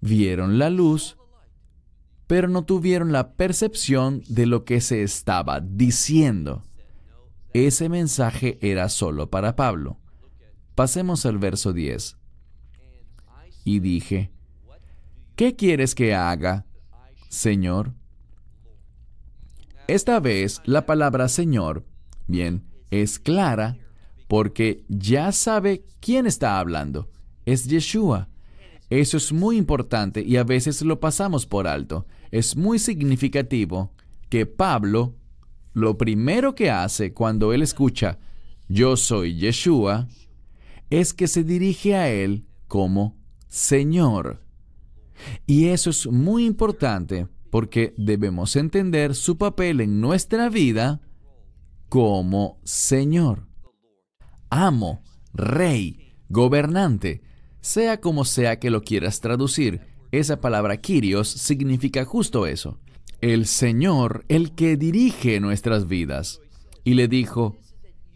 [0.00, 1.16] Vieron la luz,
[2.26, 6.62] pero no tuvieron la percepción de lo que se estaba diciendo.
[7.54, 9.98] Ese mensaje era solo para Pablo.
[10.76, 12.18] Pasemos al verso 10.
[13.64, 14.30] Y dije,
[15.34, 16.66] ¿qué quieres que haga,
[17.30, 17.94] Señor?
[19.88, 21.86] Esta vez la palabra Señor,
[22.26, 23.78] bien, es clara
[24.28, 27.08] porque ya sabe quién está hablando.
[27.46, 28.28] Es Yeshua.
[28.90, 32.06] Eso es muy importante y a veces lo pasamos por alto.
[32.30, 33.94] Es muy significativo
[34.28, 35.14] que Pablo,
[35.72, 38.18] lo primero que hace cuando él escucha,
[38.68, 40.06] yo soy Yeshua,
[40.90, 43.16] es que se dirige a Él como
[43.48, 44.42] Señor.
[45.46, 51.00] Y eso es muy importante porque debemos entender su papel en nuestra vida
[51.88, 53.46] como Señor.
[54.50, 57.22] Amo, Rey, gobernante,
[57.60, 59.80] sea como sea que lo quieras traducir,
[60.12, 62.78] esa palabra Kyrios significa justo eso.
[63.20, 66.40] El Señor, el que dirige nuestras vidas.
[66.84, 67.56] Y le dijo,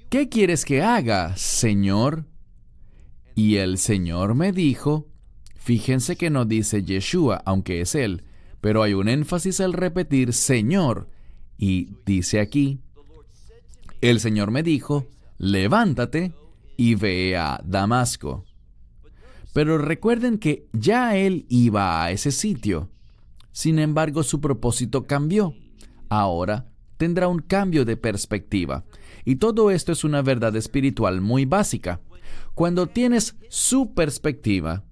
[0.08, 2.29] ¿qué quieres que haga, Señor?
[3.42, 5.08] Y el Señor me dijo,
[5.56, 8.22] fíjense que no dice Yeshua, aunque es Él,
[8.60, 11.08] pero hay un énfasis al repetir Señor.
[11.56, 12.80] Y dice aquí,
[14.02, 15.06] el Señor me dijo,
[15.38, 16.34] levántate
[16.76, 18.44] y ve a Damasco.
[19.54, 22.90] Pero recuerden que ya Él iba a ese sitio.
[23.52, 25.54] Sin embargo, su propósito cambió.
[26.10, 28.84] Ahora tendrá un cambio de perspectiva.
[29.24, 32.02] Y todo esto es una verdad espiritual muy básica.
[32.54, 34.84] Cuando tienes su perspectiva,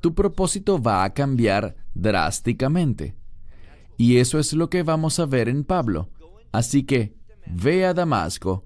[0.00, 3.14] tu propósito va a cambiar drásticamente.
[3.96, 6.08] Y eso es lo que vamos a ver en Pablo.
[6.52, 7.14] Así que
[7.46, 8.64] ve a Damasco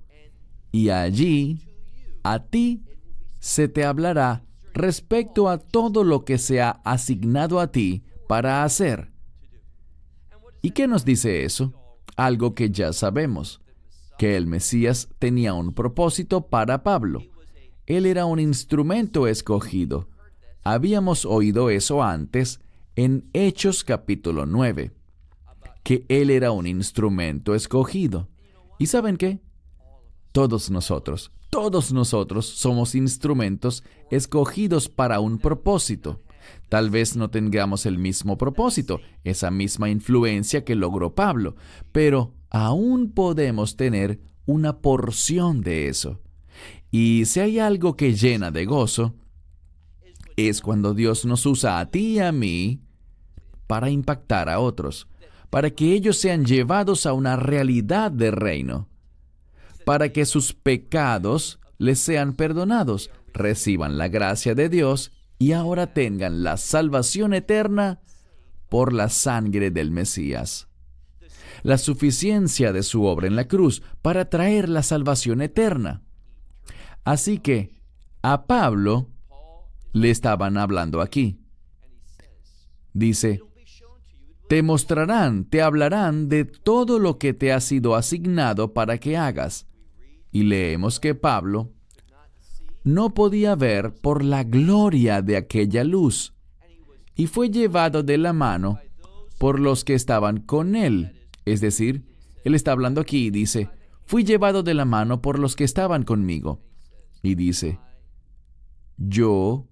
[0.70, 1.60] y allí
[2.22, 2.82] a ti
[3.38, 9.12] se te hablará respecto a todo lo que se ha asignado a ti para hacer.
[10.62, 11.72] ¿Y qué nos dice eso?
[12.16, 13.60] Algo que ya sabemos,
[14.18, 17.22] que el Mesías tenía un propósito para Pablo.
[17.86, 20.08] Él era un instrumento escogido.
[20.62, 22.60] Habíamos oído eso antes
[22.96, 24.92] en Hechos capítulo 9,
[25.82, 28.28] que Él era un instrumento escogido.
[28.78, 29.40] ¿Y saben qué?
[30.32, 36.22] Todos nosotros, todos nosotros somos instrumentos escogidos para un propósito.
[36.70, 41.54] Tal vez no tengamos el mismo propósito, esa misma influencia que logró Pablo,
[41.92, 46.20] pero aún podemos tener una porción de eso.
[46.96, 49.16] Y si hay algo que llena de gozo,
[50.37, 52.83] es cuando Dios nos usa a ti y a mí
[53.66, 55.09] para impactar a otros,
[55.50, 58.88] para que ellos sean llevados a una realidad de reino,
[59.85, 66.44] para que sus pecados les sean perdonados, reciban la gracia de Dios y ahora tengan
[66.44, 68.02] la salvación eterna
[68.68, 70.68] por la sangre del Mesías.
[71.64, 76.03] La suficiencia de su obra en la cruz para traer la salvación eterna.
[77.04, 77.74] Así que
[78.22, 79.08] a Pablo
[79.92, 81.38] le estaban hablando aquí.
[82.92, 83.40] Dice,
[84.48, 89.66] te mostrarán, te hablarán de todo lo que te ha sido asignado para que hagas.
[90.30, 91.72] Y leemos que Pablo
[92.82, 96.34] no podía ver por la gloria de aquella luz,
[97.16, 98.78] y fue llevado de la mano
[99.38, 101.28] por los que estaban con él.
[101.44, 102.04] Es decir,
[102.44, 103.70] él está hablando aquí y dice,
[104.04, 106.60] fui llevado de la mano por los que estaban conmigo.
[107.24, 107.80] Y dice,
[108.98, 109.66] yo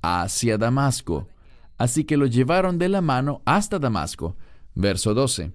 [0.00, 1.28] hacia Damasco.
[1.76, 4.36] Así que lo llevaron de la mano hasta Damasco.
[4.74, 5.52] Verso 12.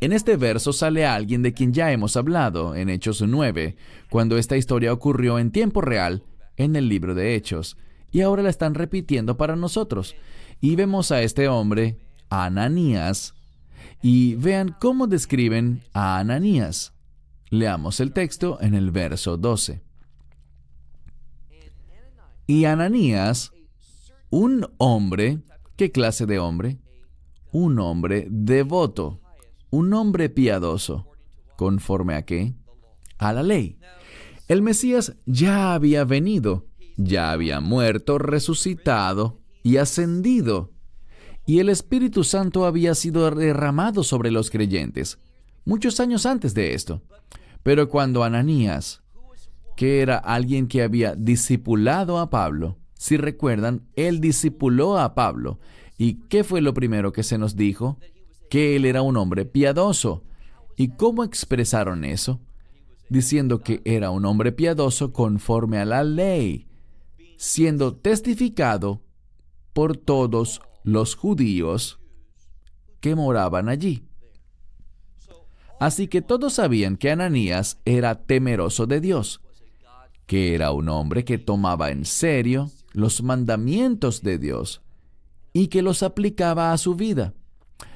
[0.00, 3.76] En este verso sale alguien de quien ya hemos hablado en Hechos 9,
[4.10, 6.22] cuando esta historia ocurrió en tiempo real
[6.58, 7.78] en el libro de Hechos,
[8.12, 10.14] y ahora la están repitiendo para nosotros.
[10.60, 13.34] Y vemos a este hombre, Ananías,
[14.02, 16.92] y vean cómo describen a Ananías.
[17.48, 19.89] Leamos el texto en el verso 12.
[22.50, 23.52] Y Ananías,
[24.28, 25.38] un hombre,
[25.76, 26.80] ¿qué clase de hombre?
[27.52, 29.20] Un hombre devoto
[29.70, 31.06] un hombre piadoso.
[31.56, 32.56] ¿Conforme a qué?
[33.18, 33.78] A la ley.
[34.48, 40.72] El Mesías ya había venido, ya había muerto, resucitado y ascendido.
[41.46, 45.20] Y el Espíritu Santo había sido derramado sobre los creyentes,
[45.64, 47.00] muchos años antes de esto.
[47.62, 49.04] Pero cuando Ananías,
[49.80, 55.58] que era alguien que había discipulado a Pablo, si recuerdan, él discipuló a Pablo.
[55.96, 57.96] ¿Y qué fue lo primero que se nos dijo?
[58.50, 60.22] que él era un hombre piadoso.
[60.76, 62.42] ¿Y cómo expresaron eso?
[63.08, 66.66] Diciendo que era un hombre piadoso conforme a la ley,
[67.38, 69.00] siendo testificado
[69.72, 72.00] por todos los judíos
[73.00, 74.04] que moraban allí.
[75.78, 79.40] Así que todos sabían que Ananías era temeroso de Dios,
[80.30, 84.80] que era un hombre que tomaba en serio los mandamientos de Dios
[85.52, 87.34] y que los aplicaba a su vida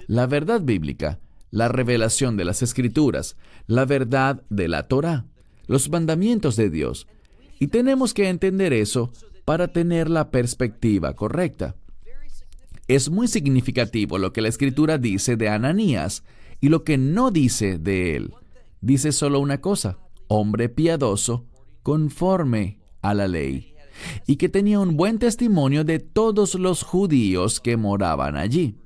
[0.08, 1.20] la verdad bíblica,
[1.52, 3.36] la revelación de las escrituras,
[3.68, 5.26] la verdad de la Torah,
[5.68, 7.06] los mandamientos de Dios.
[7.60, 9.12] Y tenemos que entender eso
[9.44, 11.76] para tener la perspectiva correcta.
[12.88, 16.24] Es muy significativo lo que la escritura dice de Ananías
[16.60, 18.34] y lo que no dice de él.
[18.80, 21.46] Dice solo una cosa, hombre piadoso
[21.84, 23.76] conforme a la ley
[24.26, 28.80] y que tenía un buen testimonio de todos los judíos que moraban allí.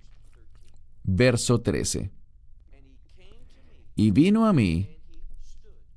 [1.05, 2.11] Verso 13.
[3.95, 4.99] Y vino a mí,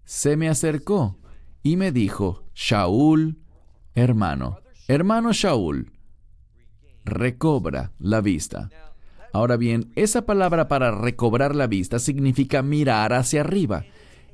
[0.05, 1.17] se me acercó
[1.61, 3.39] y me dijo, Shaul,
[3.93, 5.91] hermano, hermano Shaul,
[7.03, 8.69] recobra la vista.
[9.33, 13.85] Ahora bien, esa palabra para recobrar la vista significa mirar hacia arriba,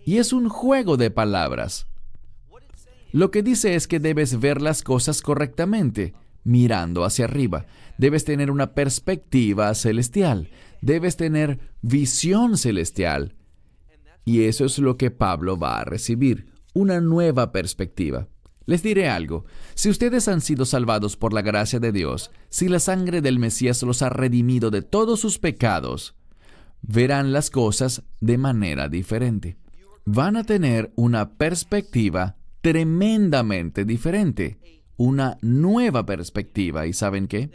[0.06, 1.88] y es un juego de palabras.
[3.12, 7.66] Lo que dice es que debes ver las cosas correctamente, mirando hacia arriba.
[7.98, 10.50] Debes tener una perspectiva celestial,
[10.82, 13.36] debes tener visión celestial.
[14.26, 18.28] Y eso es lo que Pablo va a recibir, una nueva perspectiva.
[18.66, 19.46] Les diré algo,
[19.76, 23.82] si ustedes han sido salvados por la gracia de Dios, si la sangre del Mesías
[23.84, 26.16] los ha redimido de todos sus pecados,
[26.82, 29.58] verán las cosas de manera diferente.
[30.04, 32.37] Van a tener una perspectiva
[32.68, 34.58] tremendamente diferente,
[34.98, 36.86] una nueva perspectiva.
[36.86, 37.50] ¿Y saben qué?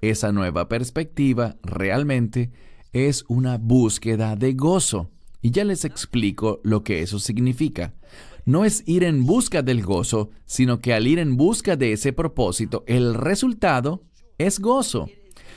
[0.00, 2.52] Esa nueva perspectiva realmente
[2.94, 5.10] es una búsqueda de gozo.
[5.42, 7.92] Y ya les explico lo que eso significa
[8.46, 12.12] no es ir en busca del gozo, sino que al ir en busca de ese
[12.12, 14.04] propósito, el resultado
[14.38, 15.10] es gozo.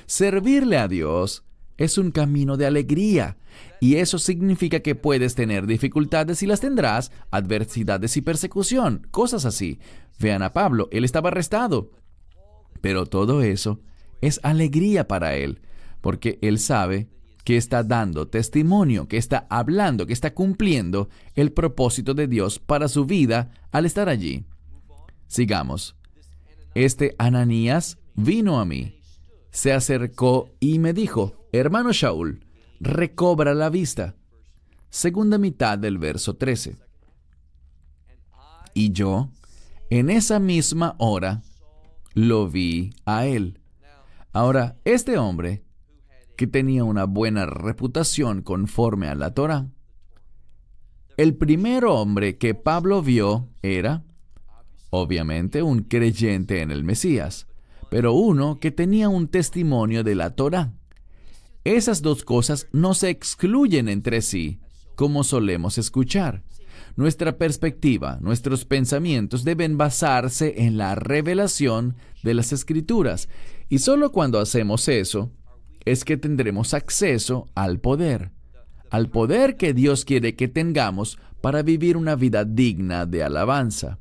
[0.08, 1.43] Servirle a Dios
[1.78, 3.38] es un camino de alegría.
[3.80, 9.80] Y eso significa que puedes tener dificultades y las tendrás, adversidades y persecución, cosas así.
[10.20, 11.92] Vean a Pablo, él estaba arrestado.
[12.82, 13.80] Pero todo eso
[14.22, 15.62] es alegría para él,
[16.02, 17.10] porque él sabe
[17.46, 22.88] que está dando testimonio, que está hablando, que está cumpliendo el propósito de Dios para
[22.88, 24.46] su vida al estar allí.
[25.28, 25.96] Sigamos.
[26.76, 29.02] Este Ananías vino a mí,
[29.52, 32.46] se acercó y me dijo, hermano Shaul,
[32.80, 34.16] recobra la vista.
[34.90, 36.78] Segunda mitad del verso 13.
[38.74, 39.30] Y yo,
[39.90, 41.42] en esa misma hora,
[42.14, 43.60] lo vi a él.
[44.32, 45.64] Ahora, este hombre
[46.40, 49.68] que tenía una buena reputación conforme a la Torah.
[51.18, 54.06] El primer hombre que Pablo vio era,
[54.90, 57.46] obviamente, un creyente en el Mesías,
[57.90, 60.79] pero uno que tenía un testimonio de la Torah.
[61.70, 64.60] Esas dos cosas no se excluyen entre sí,
[64.96, 66.42] como solemos escuchar.
[66.96, 73.30] Nuestra perspectiva, nuestros pensamientos deben basarse en la revelación de las escrituras,
[73.70, 75.32] y solo cuando hacemos eso,
[75.86, 78.32] es que tendremos acceso al poder,
[78.90, 84.00] al poder que Dios quiere que tengamos para vivir una vida digna de alabanza.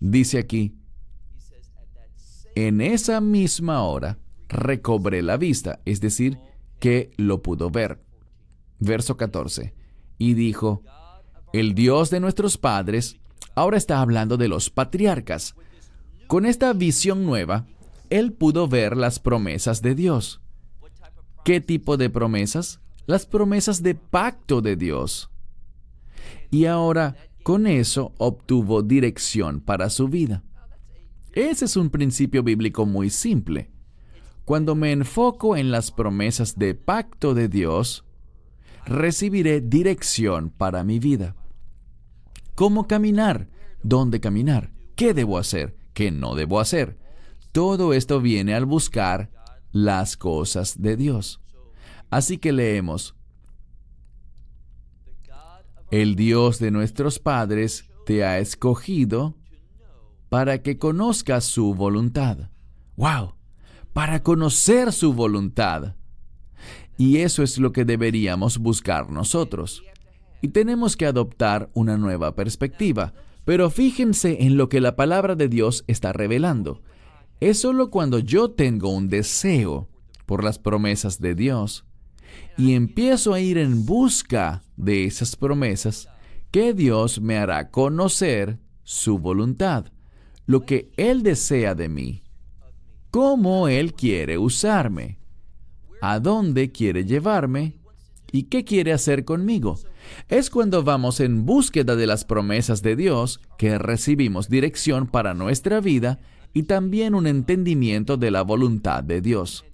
[0.00, 0.74] Dice aquí,
[2.56, 4.18] en esa misma hora
[4.52, 6.38] recobré la vista, es decir,
[6.78, 8.00] que lo pudo ver.
[8.78, 9.74] Verso 14.
[10.18, 10.82] Y dijo,
[11.52, 13.16] el Dios de nuestros padres,
[13.54, 15.54] ahora está hablando de los patriarcas.
[16.26, 17.66] Con esta visión nueva,
[18.10, 20.40] él pudo ver las promesas de Dios.
[21.44, 22.80] ¿Qué tipo de promesas?
[23.06, 25.30] Las promesas de pacto de Dios.
[26.50, 30.44] Y ahora con eso obtuvo dirección para su vida.
[31.32, 33.70] Ese es un principio bíblico muy simple.
[34.44, 38.04] Cuando me enfoco en las promesas de pacto de Dios,
[38.84, 41.36] recibiré dirección para mi vida.
[42.54, 43.48] ¿Cómo caminar?
[43.82, 44.72] ¿Dónde caminar?
[44.96, 45.76] ¿Qué debo hacer?
[45.94, 46.98] ¿Qué no debo hacer?
[47.52, 49.30] Todo esto viene al buscar
[49.70, 51.40] las cosas de Dios.
[52.10, 53.14] Así que leemos,
[55.90, 59.36] el Dios de nuestros padres te ha escogido
[60.28, 62.50] para que conozcas su voluntad.
[62.96, 63.34] ¡Wow!
[63.92, 65.96] Para conocer su voluntad.
[66.96, 69.82] Y eso es lo que deberíamos buscar nosotros.
[70.40, 73.12] Y tenemos que adoptar una nueva perspectiva.
[73.44, 76.82] Pero fíjense en lo que la palabra de Dios está revelando.
[77.40, 79.88] Es solo cuando yo tengo un deseo
[80.26, 81.84] por las promesas de Dios
[82.56, 86.08] y empiezo a ir en busca de esas promesas
[86.50, 89.86] que Dios me hará conocer su voluntad,
[90.46, 92.22] lo que Él desea de mí,
[93.12, 95.18] cómo Él quiere usarme,
[96.00, 97.78] a dónde quiere llevarme
[98.32, 99.78] y qué quiere hacer conmigo.
[100.28, 105.80] Es cuando vamos en búsqueda de las promesas de Dios que recibimos dirección para nuestra
[105.80, 106.20] vida
[106.54, 109.66] y también un entendimiento de la voluntad de Dios.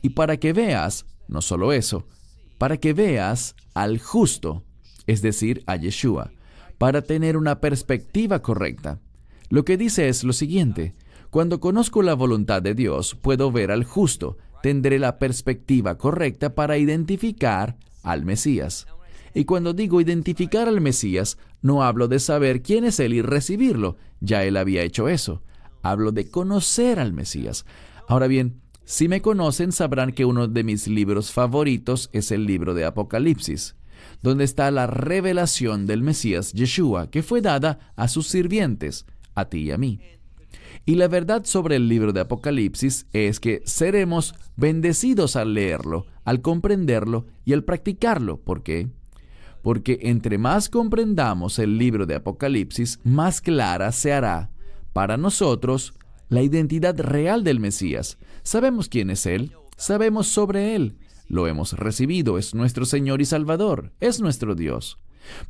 [0.00, 2.06] Y para que veas, no solo eso,
[2.58, 4.62] para que veas al justo,
[5.08, 6.30] es decir, a Yeshua,
[6.78, 9.00] para tener una perspectiva correcta.
[9.50, 10.94] Lo que dice es lo siguiente,
[11.34, 16.78] cuando conozco la voluntad de Dios, puedo ver al justo, tendré la perspectiva correcta para
[16.78, 18.86] identificar al Mesías.
[19.34, 23.96] Y cuando digo identificar al Mesías, No hablo de saber quién es Él y recibirlo,
[24.20, 25.42] ya Él había hecho eso.
[25.82, 27.66] Hablo de conocer al Mesías.
[28.06, 32.74] Ahora bien, si me conocen sabrán que uno de mis libros favoritos es el libro
[32.74, 33.74] de Apocalipsis,
[34.22, 39.04] donde está la revelación del Mesías Yeshua, que fue dada a sus sirvientes,
[39.34, 39.98] a ti y a mí.
[40.86, 46.42] Y la verdad sobre el libro de Apocalipsis es que seremos bendecidos al leerlo, al
[46.42, 48.40] comprenderlo y al practicarlo.
[48.40, 48.88] ¿Por qué?
[49.62, 54.50] Porque entre más comprendamos el libro de Apocalipsis, más clara se hará
[54.92, 55.94] para nosotros
[56.28, 58.18] la identidad real del Mesías.
[58.42, 63.92] Sabemos quién es Él, sabemos sobre Él, lo hemos recibido, es nuestro Señor y Salvador,
[64.00, 64.98] es nuestro Dios.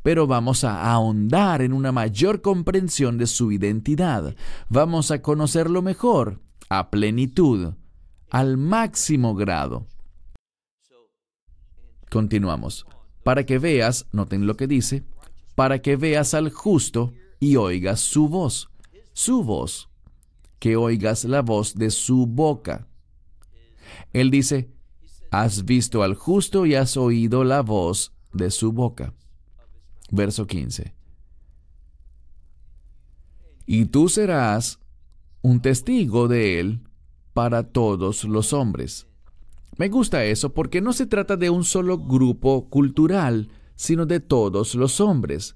[0.03, 4.35] Pero vamos a ahondar en una mayor comprensión de su identidad,
[4.69, 7.73] vamos a conocerlo mejor, a plenitud,
[8.29, 9.87] al máximo grado.
[12.09, 12.85] Continuamos.
[13.23, 15.03] Para que veas, noten lo que dice,
[15.55, 18.69] para que veas al justo y oigas su voz,
[19.13, 19.89] su voz
[20.59, 22.87] que oigas la voz de su boca.
[24.13, 24.69] Él dice,
[25.31, 29.13] has visto al justo y has oído la voz de su boca.
[30.11, 30.93] Verso 15.
[33.65, 34.79] Y tú serás
[35.41, 36.81] un testigo de él
[37.33, 39.07] para todos los hombres.
[39.77, 44.75] Me gusta eso porque no se trata de un solo grupo cultural, sino de todos
[44.75, 45.55] los hombres.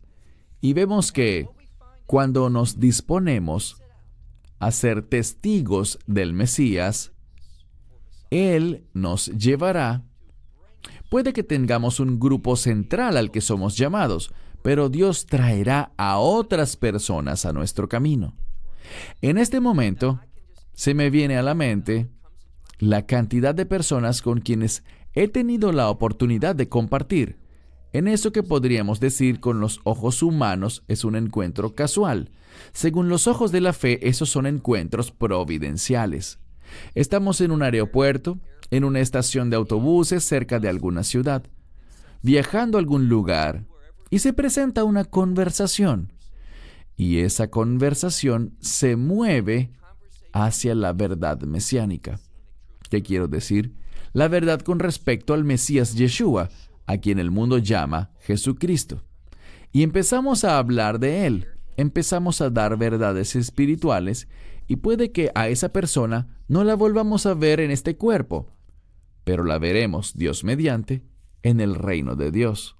[0.59, 1.47] Y vemos que
[2.05, 3.81] cuando nos disponemos
[4.59, 7.13] a ser testigos del Mesías,
[8.29, 10.03] Él nos llevará.
[11.09, 14.31] Puede que tengamos un grupo central al que somos llamados,
[14.61, 18.35] pero Dios traerá a otras personas a nuestro camino.
[19.21, 20.19] En este momento,
[20.73, 22.09] se me viene a la mente
[22.77, 24.83] la cantidad de personas con quienes
[25.13, 27.37] he tenido la oportunidad de compartir.
[27.91, 32.31] En eso que podríamos decir con los ojos humanos es un encuentro casual,
[32.71, 36.39] según los ojos de la fe, esos son encuentros providenciales.
[36.93, 38.39] Estamos en un aeropuerto,
[38.71, 41.43] en una estación de autobuses cerca de alguna ciudad,
[42.21, 43.65] viajando a algún lugar,
[44.09, 46.13] y se presenta una conversación.
[46.95, 49.71] Y esa conversación se mueve
[50.33, 52.19] hacia la verdad mesiánica.
[52.89, 53.73] ¿Qué quiero decir?
[54.13, 56.49] La verdad con respecto al Mesías Yeshua,
[56.87, 59.03] a quien el mundo llama Jesucristo.
[59.71, 61.47] Y empezamos a hablar de él,
[61.77, 64.27] empezamos a dar verdades espirituales
[64.67, 68.47] y puede que a esa persona no la volvamos a ver en este cuerpo,
[69.29, 71.03] pero la veremos, Dios mediante,
[71.43, 72.75] en el reino de Dios.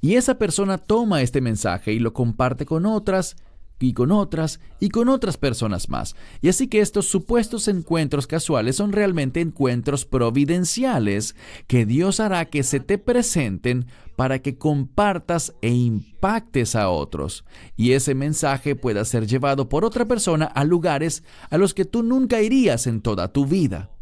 [0.00, 3.36] Y esa persona toma este mensaje y lo comparte con otras
[3.78, 6.16] y con otras y con otras personas más.
[6.42, 11.36] Y así que estos supuestos encuentros casuales son realmente encuentros providenciales
[11.68, 13.86] que Dios hará que se te presenten
[14.16, 17.44] para que compartas e impactes a otros.
[17.76, 22.02] Y ese mensaje pueda ser llevado por otra persona a lugares a los que tú
[22.02, 23.93] nunca irías en toda tu vida.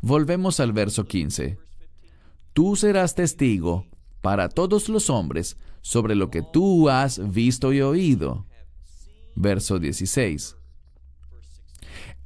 [0.00, 1.58] Volvemos al verso 15.
[2.52, 3.86] Tú serás testigo
[4.20, 8.46] para todos los hombres sobre lo que tú has visto y oído.
[9.34, 10.56] Verso 16.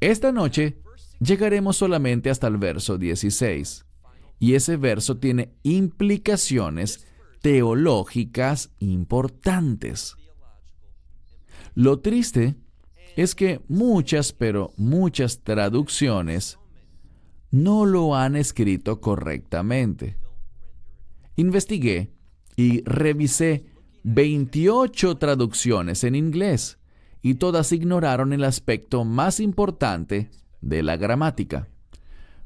[0.01, 0.79] Esta noche
[1.19, 3.85] llegaremos solamente hasta el verso 16,
[4.39, 7.07] y ese verso tiene implicaciones
[7.43, 10.17] teológicas importantes.
[11.75, 12.55] Lo triste
[13.17, 16.60] es que muchas, pero muchas traducciones
[17.51, 20.17] no lo han escrito correctamente.
[21.37, 22.13] Investigué
[22.57, 23.67] y revisé
[24.05, 26.79] 28 traducciones en inglés
[27.23, 30.31] y todas ignoraron el aspecto más importante
[30.61, 31.69] de la gramática.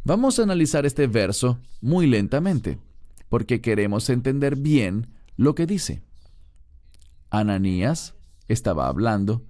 [0.05, 2.79] Vamos a analizar este verso muy lentamente,
[3.29, 6.03] porque queremos entender bien lo que dice.
[7.31, 8.15] Ananías
[8.49, 9.43] estaba hablando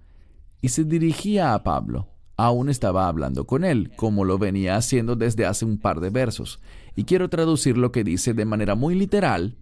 [0.60, 2.13] y se dirigía a Pablo.
[2.36, 6.60] Aún estaba hablando con él, como lo venía haciendo desde hace un par de versos.
[6.96, 9.56] Y quiero traducir lo que dice de manera muy literal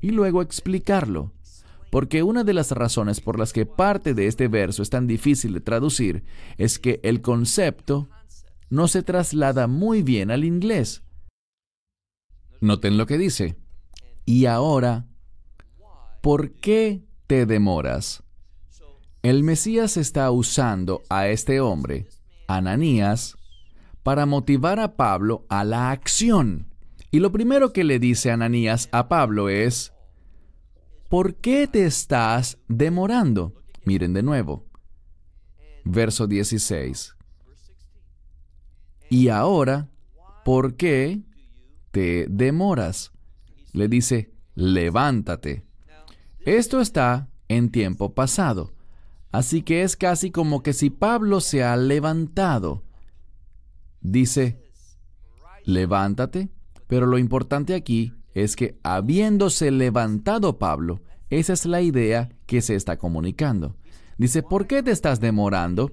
[0.00, 1.32] y luego explicarlo.
[1.90, 5.54] Porque una de las razones por las que parte de este verso es tan difícil
[5.54, 6.24] de traducir
[6.58, 8.08] es que el concepto
[8.68, 11.04] no se traslada muy bien al inglés.
[12.60, 13.56] Noten lo que dice.
[14.24, 15.06] Y ahora,
[16.20, 18.23] ¿por qué te demoras?
[19.24, 22.06] El Mesías está usando a este hombre,
[22.46, 23.38] Ananías,
[24.02, 26.66] para motivar a Pablo a la acción.
[27.10, 29.94] Y lo primero que le dice Ananías a Pablo es,
[31.08, 33.54] ¿por qué te estás demorando?
[33.86, 34.66] Miren de nuevo.
[35.86, 37.16] Verso 16.
[39.08, 39.88] Y ahora,
[40.44, 41.22] ¿por qué
[41.92, 43.10] te demoras?
[43.72, 45.64] Le dice, levántate.
[46.40, 48.74] Esto está en tiempo pasado.
[49.34, 52.84] Así que es casi como que si Pablo se ha levantado.
[54.00, 54.62] Dice,
[55.64, 56.50] levántate,
[56.86, 62.76] pero lo importante aquí es que habiéndose levantado Pablo, esa es la idea que se
[62.76, 63.74] está comunicando.
[64.18, 65.90] Dice, ¿por qué te estás demorando?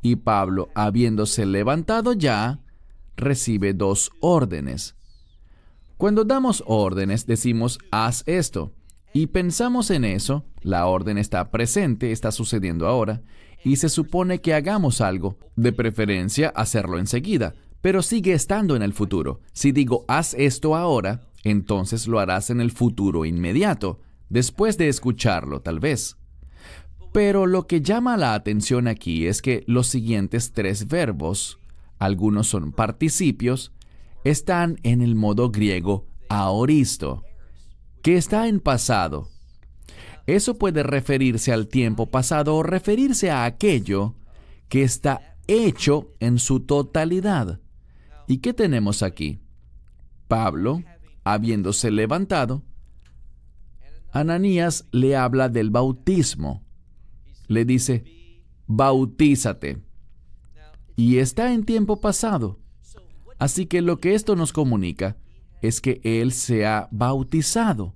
[0.00, 2.60] Y Pablo, habiéndose levantado ya,
[3.16, 4.94] recibe dos órdenes.
[5.96, 8.72] Cuando damos órdenes, decimos, haz esto.
[9.16, 13.22] Y pensamos en eso, la orden está presente, está sucediendo ahora,
[13.64, 18.92] y se supone que hagamos algo, de preferencia hacerlo enseguida, pero sigue estando en el
[18.92, 19.40] futuro.
[19.54, 25.62] Si digo, haz esto ahora, entonces lo harás en el futuro inmediato, después de escucharlo
[25.62, 26.18] tal vez.
[27.14, 31.58] Pero lo que llama la atención aquí es que los siguientes tres verbos,
[31.98, 33.72] algunos son participios,
[34.24, 37.24] están en el modo griego aoristo,
[38.06, 39.30] que está en pasado.
[40.28, 44.14] Eso puede referirse al tiempo pasado o referirse a aquello
[44.68, 47.58] que está hecho en su totalidad.
[48.28, 49.40] ¿Y qué tenemos aquí?
[50.28, 50.84] Pablo,
[51.24, 52.62] habiéndose levantado,
[54.12, 56.62] Ananías le habla del bautismo.
[57.48, 58.04] Le dice,
[58.68, 59.82] bautízate.
[60.94, 62.60] Y está en tiempo pasado.
[63.40, 65.16] Así que lo que esto nos comunica
[65.66, 67.94] es que Él se ha bautizado.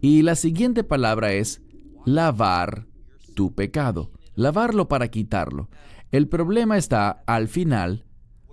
[0.00, 1.62] Y la siguiente palabra es
[2.04, 2.86] lavar
[3.34, 4.12] tu pecado.
[4.34, 5.68] Lavarlo para quitarlo.
[6.10, 8.04] El problema está al final,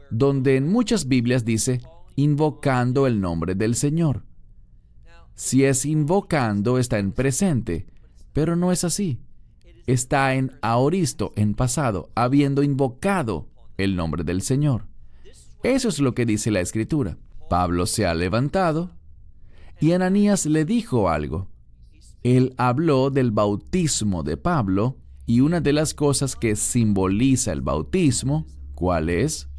[0.10, 1.82] donde en muchas Biblias dice
[2.16, 4.24] invocando el nombre del Señor.
[5.36, 7.88] Si es invocando, está en presente,
[8.34, 9.20] pero no es así.
[9.88, 14.88] Está en aoristo, en pasado, habiendo invocado el nombre del Señor.
[15.64, 17.18] Eso es lo que dice la Escritura.
[17.52, 18.92] Pablo se ha levantado
[19.82, 21.50] y Ananías le dijo algo.
[22.24, 28.46] Él habló del bautismo de Pablo y una de las cosas que simboliza el bautismo,
[28.74, 29.50] ¿cuál es?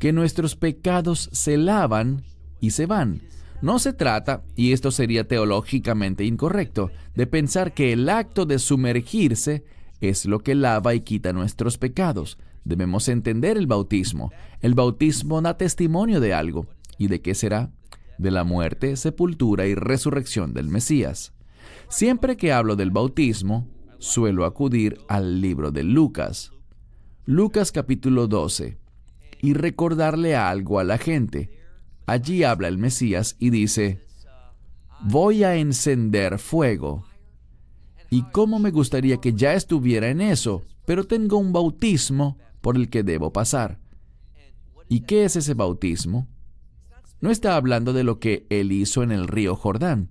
[0.00, 2.24] Que nuestros pecados se lavan
[2.58, 3.22] y se van.
[3.62, 9.62] No se trata, y esto sería teológicamente incorrecto, de pensar que el acto de sumergirse
[10.00, 12.38] es lo que lava y quita nuestros pecados.
[12.64, 14.32] Debemos entender el bautismo.
[14.60, 16.66] El bautismo da testimonio de algo.
[17.00, 17.72] ¿Y de qué será?
[18.18, 21.32] De la muerte, sepultura y resurrección del Mesías.
[21.88, 26.52] Siempre que hablo del bautismo, suelo acudir al libro de Lucas.
[27.24, 28.76] Lucas capítulo 12.
[29.40, 31.48] Y recordarle algo a la gente.
[32.04, 34.04] Allí habla el Mesías y dice,
[35.02, 37.06] voy a encender fuego.
[38.10, 42.90] Y cómo me gustaría que ya estuviera en eso, pero tengo un bautismo por el
[42.90, 43.78] que debo pasar.
[44.90, 46.28] ¿Y qué es ese bautismo?
[47.20, 50.08] No está hablando de lo que él hizo en el río Jordán.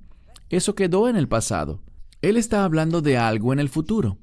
[0.49, 1.81] Eso quedó en el pasado.
[2.21, 4.17] Él está hablando de algo en el futuro.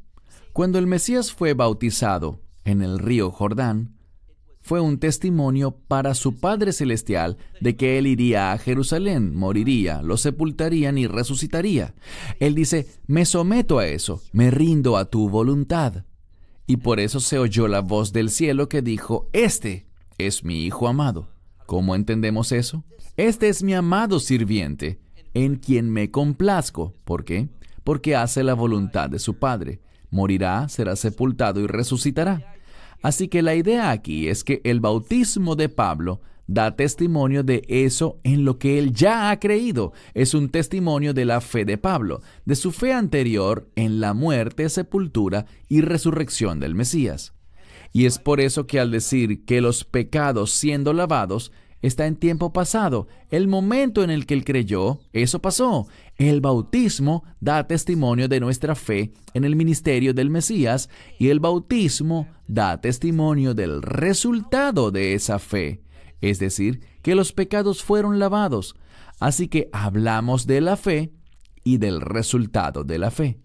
[0.53, 3.97] Cuando el Mesías fue bautizado en el río Jordán,
[4.61, 10.16] fue un testimonio para su Padre Celestial de que Él iría a Jerusalén, moriría, lo
[10.16, 11.95] sepultarían y resucitaría.
[12.41, 16.05] Él dice, me someto a eso, me rindo a tu voluntad.
[16.66, 19.87] Y por eso se oyó la voz del cielo que dijo, Este
[20.18, 21.36] es mi Hijo amado.
[21.66, 22.84] ¿Cómo entendemos eso?
[23.16, 25.00] Este es mi amado sirviente,
[25.34, 26.94] en quien me complazco.
[27.04, 27.48] ¿Por qué?
[27.82, 29.80] Porque hace la voluntad de su Padre.
[30.10, 32.54] Morirá, será sepultado y resucitará.
[33.02, 38.20] Así que la idea aquí es que el bautismo de Pablo da testimonio de eso
[38.22, 39.92] en lo que él ya ha creído.
[40.14, 44.68] Es un testimonio de la fe de Pablo, de su fe anterior en la muerte,
[44.68, 47.36] sepultura y resurrección del Mesías.
[47.97, 52.53] Y es por eso que al decir que los pecados siendo lavados, está en tiempo
[52.53, 53.09] pasado.
[53.30, 55.86] El momento en el que él creyó, eso pasó.
[56.16, 62.28] El bautismo da testimonio de nuestra fe en el ministerio del Mesías y el bautismo
[62.47, 65.80] da testimonio del resultado de esa fe
[66.20, 68.76] es decir, que los pecados fueron lavados.
[69.20, 71.12] Así que hablamos de la fe
[71.64, 73.38] y del resultado de la fe.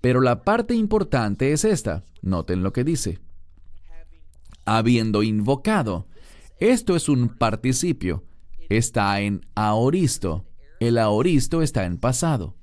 [0.00, 2.04] Pero la parte importante es esta.
[2.22, 3.18] Noten lo que dice.
[4.70, 6.06] Habiendo invocado.
[6.58, 8.24] Esto es un participio.
[8.68, 10.44] Está en aoristo.
[10.78, 12.54] El aoristo está en pasado.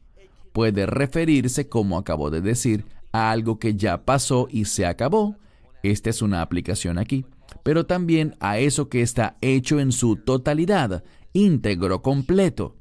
[0.54, 5.36] Puede referirse, como acabo de decir, a algo que ya pasó y se acabó.
[5.84, 7.26] Esta es una aplicación aquí
[7.64, 11.04] pero también a eso que está hecho en su totalidad,
[11.34, 12.78] íntegro, completo,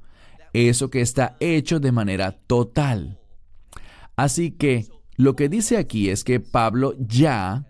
[0.52, 3.18] eso que está hecho de manera total.
[4.14, 7.66] Así que lo que dice aquí es que Pablo ya,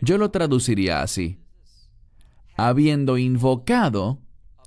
[0.00, 1.38] yo lo traduciría así,
[2.56, 4.20] habiendo invocado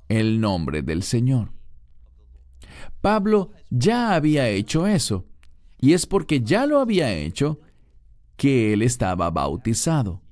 [0.08, 1.52] el nombre del Señor.
[3.00, 5.26] Pablo ya había hecho eso,
[5.84, 7.58] Y es porque ya lo había hecho
[8.36, 10.22] que él estaba bautizado.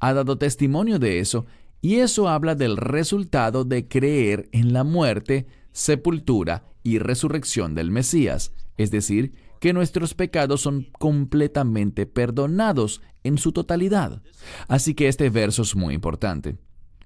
[0.00, 1.44] Ha dado testimonio de eso
[1.82, 8.52] y eso habla del resultado de creer en la muerte, sepultura y resurrección del Mesías,
[8.78, 14.22] es decir, que nuestros pecados son completamente perdonados en su totalidad.
[14.68, 16.58] Así que este verso es muy importante.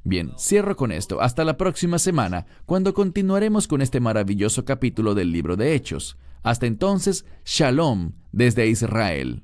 [0.02, 1.20] Bien, cierro con esto.
[1.20, 6.16] Hasta la próxima semana, cuando continuaremos con este maravilloso capítulo del libro de Hechos.
[6.42, 9.42] Hasta entonces, Shalom desde Israel.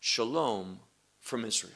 [0.00, 0.80] Shalom
[1.46, 1.75] Israel.